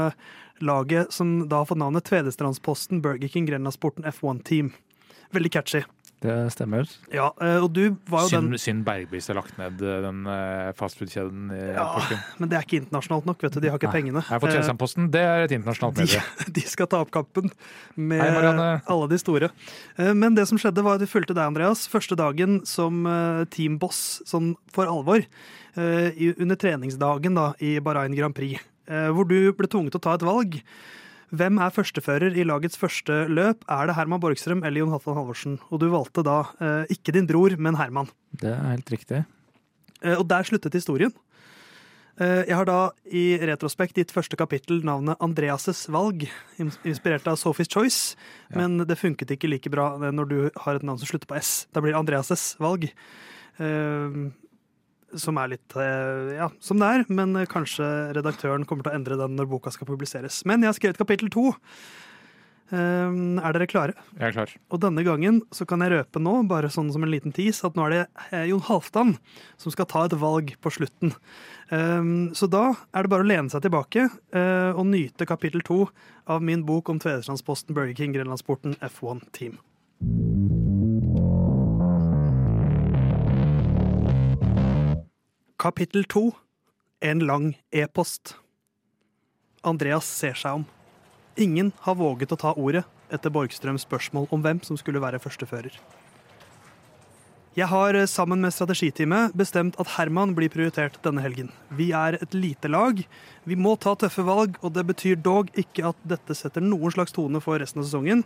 [0.59, 4.73] laget som da har fått navnet Tvedestrandsposten Burger King Grenlandsporten F1 Team.
[5.31, 5.85] Veldig catchy.
[6.23, 6.87] Det stemmer.
[7.11, 10.23] Ja, eh, og du var jo synd, den Synd Bergbys har lagt ned eh, den
[10.31, 12.23] eh, fastfood-kjeden i ja, Porsgrunn.
[12.39, 13.59] Men det er ikke internasjonalt nok, vet du.
[13.65, 13.97] De har ikke Nei.
[13.97, 14.23] pengene.
[14.23, 16.23] Jeg har fått Tjeldsandposten, det er et internasjonalt medie.
[16.39, 17.51] De, de, skal ta opp kampen
[17.99, 19.51] med Hei, alle de store.
[19.97, 23.05] Men det som skjedde, var at vi fulgte deg, Andreas, første dagen som
[23.53, 25.25] teamboss sånn for alvor.
[25.75, 30.25] Under treningsdagen da, i Bahrain Grand Prix, hvor du ble tvunget til å ta et
[30.25, 30.61] valg.
[31.35, 33.65] Hvem er førstefører i lagets første løp?
[33.71, 35.57] Er det Herman Borgstrøm eller Jon Halvdan Halvorsen?
[35.73, 38.11] Og du valgte da eh, ikke din bror, men Herman.
[38.31, 39.23] Det er helt riktig.
[40.01, 41.11] Eh, og der sluttet historien.
[42.21, 42.77] Eh, jeg har da
[43.11, 46.27] i retrospekt gitt første kapittel navnet Andreas' valg,
[46.61, 48.15] inspirert av Sophie's Choice,
[48.47, 48.61] ja.
[48.61, 51.65] men det funket ikke like bra når du har et navn som slutter på S.
[51.75, 52.87] Da blir det Andreas' valg.
[55.19, 57.85] Som er litt eh, ja, som det er, men kanskje
[58.17, 60.41] redaktøren kommer til å endre den når boka skal publiseres.
[60.49, 61.53] Men jeg har skrevet kapittel to.
[62.73, 63.93] Um, er dere klare?
[64.17, 64.53] Jeg er klar.
[64.73, 67.77] Og denne gangen så kan jeg røpe nå, bare sånn som en liten tis, at
[67.77, 67.99] nå er det
[68.31, 69.13] eh, Jon Halvdan
[69.61, 71.13] som skal ta et valg på slutten.
[71.69, 75.83] Um, så da er det bare å lene seg tilbake uh, og nyte kapittel to
[76.25, 79.61] av min bok om Tvedestrandsposten, Burger King, Grenlandsporten, F1 Team.
[85.65, 86.31] Kapittel to
[87.01, 88.35] En lang e-post.
[89.65, 90.65] Andreas ser seg om.
[91.41, 95.79] Ingen har våget å ta ordet etter Borgstrøms spørsmål om hvem som skulle være førstefører.
[97.57, 101.49] Jeg har eh, sammen med strategiteamet bestemt at Herman blir prioritert denne helgen.
[101.73, 103.01] Vi er et lite lag.
[103.49, 107.17] Vi må ta tøffe valg, og det betyr dog ikke at dette setter noen slags
[107.17, 108.21] tone for resten av sesongen.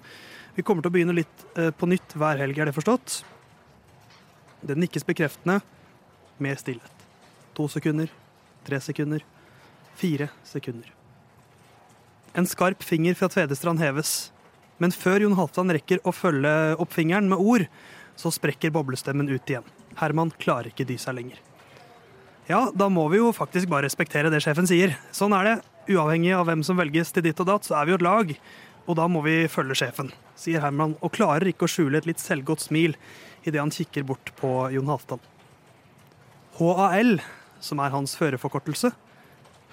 [0.60, 3.22] Vi kommer til å begynne litt eh, på nytt hver helg, er det forstått?
[4.60, 5.62] Det nikkes bekreftende.
[6.44, 6.99] Mer stillhet.
[7.60, 8.08] To sekunder,
[8.64, 9.24] tre sekunder,
[10.00, 10.94] fire sekunder.
[12.32, 14.30] En skarp finger fra Tvedestrand heves.
[14.80, 17.66] Men før Jon Halvdan rekker å følge opp fingeren med ord,
[18.16, 19.66] så sprekker boblestemmen ut igjen.
[20.00, 21.42] Herman klarer ikke dy seg lenger.
[22.48, 24.96] Ja, da må vi jo faktisk bare respektere det sjefen sier.
[25.12, 25.56] Sånn er det.
[25.92, 28.32] Uavhengig av hvem som velges til ditt og datt, så er vi jo et lag.
[28.88, 32.24] Og da må vi følge sjefen, sier Herman, og klarer ikke å skjule et litt
[32.24, 32.96] selvgodt smil
[33.44, 35.20] idet han kikker bort på Jon Halvdan.
[36.56, 37.20] HAL
[37.64, 38.92] som er hans førerforkortelse,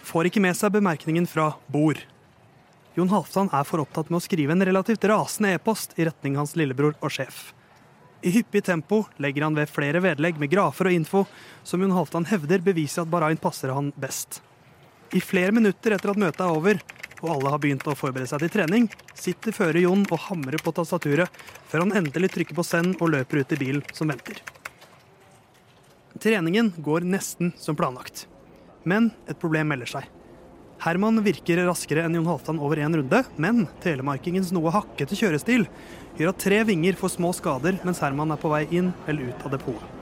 [0.07, 1.99] får ikke med seg bemerkningen fra Bor.
[2.97, 6.55] Jon Halvdan er for opptatt med å skrive en relativt rasende e-post i retning hans
[6.57, 7.51] lillebror og sjef.
[8.25, 11.25] I hyppig tempo legger han ved flere vedlegg med grafer og info
[11.67, 14.41] som Jon Halvdan hevder beviser at Bahrain passer han best.
[15.15, 16.81] I flere minutter etter at møtet er over,
[17.23, 20.75] og alle har begynt å forberede seg til trening, sitter fører Jon og hamrer på
[20.77, 24.41] tastaturet før han endelig trykker på send og løper ut i bilen som venter.
[26.21, 28.27] Treningen går nesten som planlagt.
[28.85, 30.07] Men et problem melder seg.
[30.81, 35.67] Herman virker raskere enn Jon Halvdan over én runde, men telemarkingens noe hakkete kjørestil
[36.17, 39.45] gjør at tre vinger får små skader mens Herman er på vei inn eller ut
[39.45, 39.93] av depotet.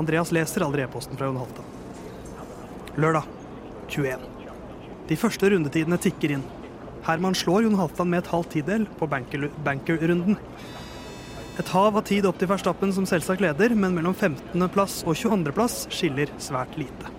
[0.00, 1.66] Andreas leser aldri e-posten fra Jon Halvdan.
[3.00, 3.28] Lørdag
[3.92, 4.28] 21.
[5.10, 6.44] De første rundetidene tikker inn.
[7.04, 10.38] Herman slår Jon Halvdan med et halvt tidel på banker-runden.
[11.58, 15.82] Et hav av tid opp til Verstappen som selvsagt leder, men mellom 15.-plass og 22.-plass
[15.92, 17.10] skiller svært lite.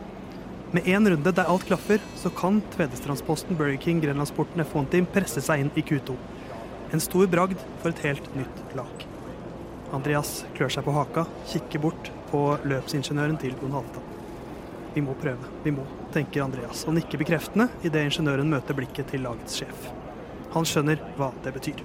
[0.72, 5.66] Med én runde der alt klaffer, så kan tvedestrandsposten Burger King Grenlandsporten F1-team presse seg
[5.66, 6.16] inn i Q2.
[6.96, 9.06] En stor bragd for et helt nytt lag.
[9.92, 14.12] Andreas klør seg på haka, kikker bort på løpsingeniøren til Jon Halvdan.
[14.96, 15.52] Vi må prøve.
[15.66, 15.84] Vi må,
[16.16, 19.92] tenker Andreas, og nikker bekreftende idet ingeniøren møter blikket til lagets sjef.
[20.56, 21.84] Han skjønner hva det betyr.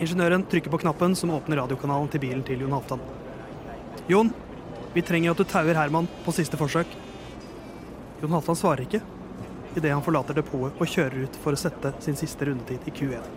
[0.00, 3.02] Ingeniøren trykker på knappen som åpner radiokanalen til bilen til Jon Halvdan.
[4.08, 4.30] Jon,
[4.94, 6.88] vi trenger at du tauer Herman på siste forsøk.
[8.22, 9.02] Jon Halvdan svarer ikke
[9.76, 13.28] idet han forlater depotet og kjører ut for å sette sin siste rundetid i Q1.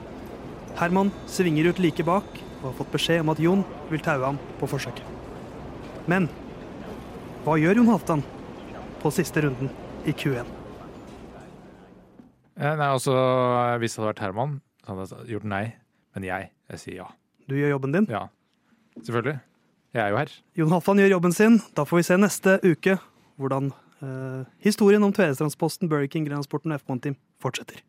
[0.79, 2.25] Herman svinger ut like bak
[2.61, 3.61] og har fått beskjed om at Jon
[3.91, 5.05] vil taue ham på forsøket.
[6.09, 6.29] Men
[7.43, 8.25] hva gjør Jon Halvdan
[9.03, 9.69] på siste runden
[10.07, 10.47] i Q1?
[12.53, 13.13] Eh, nei, altså,
[13.81, 15.65] Hvis det hadde vært Herman, så hadde jeg gjort nei.
[16.13, 17.07] Men jeg, jeg sier ja.
[17.49, 18.05] Du gjør jobben din?
[18.11, 18.27] Ja,
[19.01, 19.39] selvfølgelig.
[19.93, 20.35] Jeg er jo her.
[20.57, 21.57] Jon Halvdan gjør jobben sin.
[21.77, 22.97] Da får vi se neste uke
[23.41, 23.71] hvordan
[24.05, 27.81] eh, historien om Tvedestrandsposten, Burger King, Grenlandsporten og F1-team fortsetter.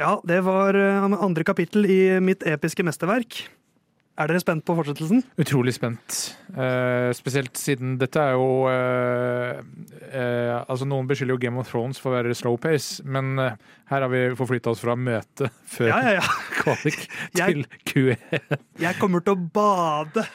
[0.00, 3.44] Ja, det var eh, andre kapittel i mitt episke mesterverk.
[4.20, 5.22] Er dere spent på fortsettelsen?
[5.40, 6.16] Utrolig spent.
[6.52, 9.62] Uh, spesielt siden dette er jo uh,
[10.12, 14.04] uh, Altså, noen beskylder jo Game of Thrones for å være slow pace, men her
[14.04, 16.26] har vi forflytta oss fra møte før ja, ja, ja.
[16.60, 17.06] kvalik
[17.38, 18.56] til Q1.
[18.84, 20.26] Jeg kommer til å bade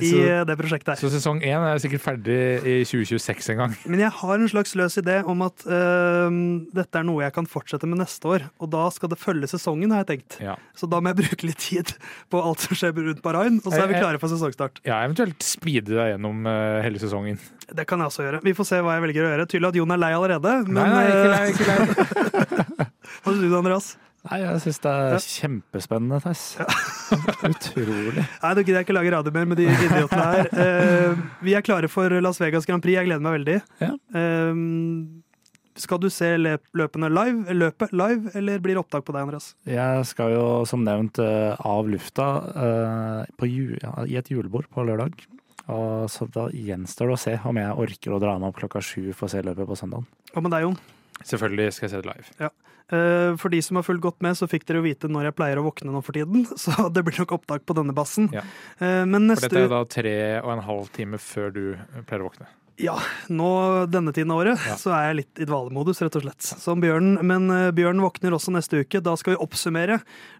[0.00, 1.00] i så, det prosjektet her.
[1.00, 3.76] Så sesong én er sikkert ferdig i 2026 en gang.
[3.90, 6.28] Men jeg har en slags løs idé om at uh,
[6.76, 8.46] dette er noe jeg kan fortsette med neste år.
[8.62, 10.38] Og da skal det følge sesongen, har jeg tenkt.
[10.44, 10.56] Ja.
[10.78, 11.94] Så da må jeg bruke litt tid
[12.32, 14.82] på alt som skjer rundt Bahrain, og så er vi klare for sesongstart.
[14.88, 17.40] Ja, eventuelt speede deg gjennom uh, hele sesongen.
[17.70, 18.44] Det kan jeg også gjøre.
[18.46, 19.48] Vi får se hva jeg velger å gjøre.
[19.50, 20.54] Tydelig at Jon er lei allerede.
[20.68, 21.42] Men, nei, nei, ikke lei.
[21.54, 22.86] Ikke lei.
[23.20, 23.90] Hva syns du, Andreas?
[24.28, 25.20] Nei, jeg syns det er ja.
[25.24, 26.42] kjempespennende, Theis.
[26.58, 26.66] Ja.
[27.48, 28.20] Utrolig.
[28.20, 30.50] Nei, nå gidder jeg ikke lage radio mer med de idiotene her.
[30.52, 32.98] Uh, vi er klare for Las Vegas Grand Prix.
[32.98, 33.56] Jeg gleder meg veldig.
[33.80, 33.90] Ja.
[34.12, 35.16] Uh,
[35.80, 39.54] skal du se løpene live, løpet live, eller blir det opptak på deg, Andreas?
[39.64, 42.30] Jeg skal jo, som nevnt, uh, av lufta
[43.48, 45.16] jul, i et julebord på lørdag.
[45.70, 48.82] Og så da gjenstår det å se om jeg orker å dra meg opp klokka
[48.84, 50.04] sju for å se løpet på søndag.
[50.34, 50.76] Hva med deg, Jon?
[51.20, 52.34] Selvfølgelig skal jeg se det live.
[52.40, 52.50] Ja.
[52.90, 55.36] Eh, for de som har fulgt godt med, så fikk dere jo vite når jeg
[55.38, 56.46] pleier å våkne nå for tiden.
[56.62, 58.30] Så det blir nok opptak på denne bassen.
[58.34, 58.44] Ja.
[58.78, 61.62] Eh, men neste For dette er da tre og en halv time før du
[62.08, 62.50] pleier å våkne?
[62.80, 62.94] Ja,
[63.28, 63.48] nå
[63.92, 64.74] denne tiden av året ja.
[64.80, 66.46] så er jeg litt i dvalemodus, rett og slett.
[66.62, 67.18] Som Bjørn.
[67.26, 69.02] Men uh, Bjørn våkner også neste uke.
[69.04, 69.98] Da skal vi oppsummere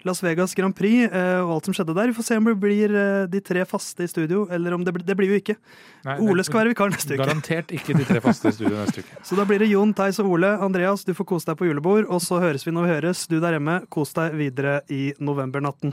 [0.08, 2.12] Las Vegas Grand Prix uh, og alt som skjedde der.
[2.12, 4.96] Vi får se om det blir uh, de tre faste i studio, eller om det,
[4.96, 5.58] blir, det blir jo ikke.
[6.08, 7.22] Nei, Ole skal være vikar neste uke.
[7.22, 9.20] Garantert ikke de tre faste i studio neste uke.
[9.28, 10.54] så da blir det Jon, Theis og Ole.
[10.64, 13.26] Andreas, du får kose deg på julebord, og så høres vi når vi høres.
[13.28, 15.92] Du der hjemme, kos deg videre i novembernatten.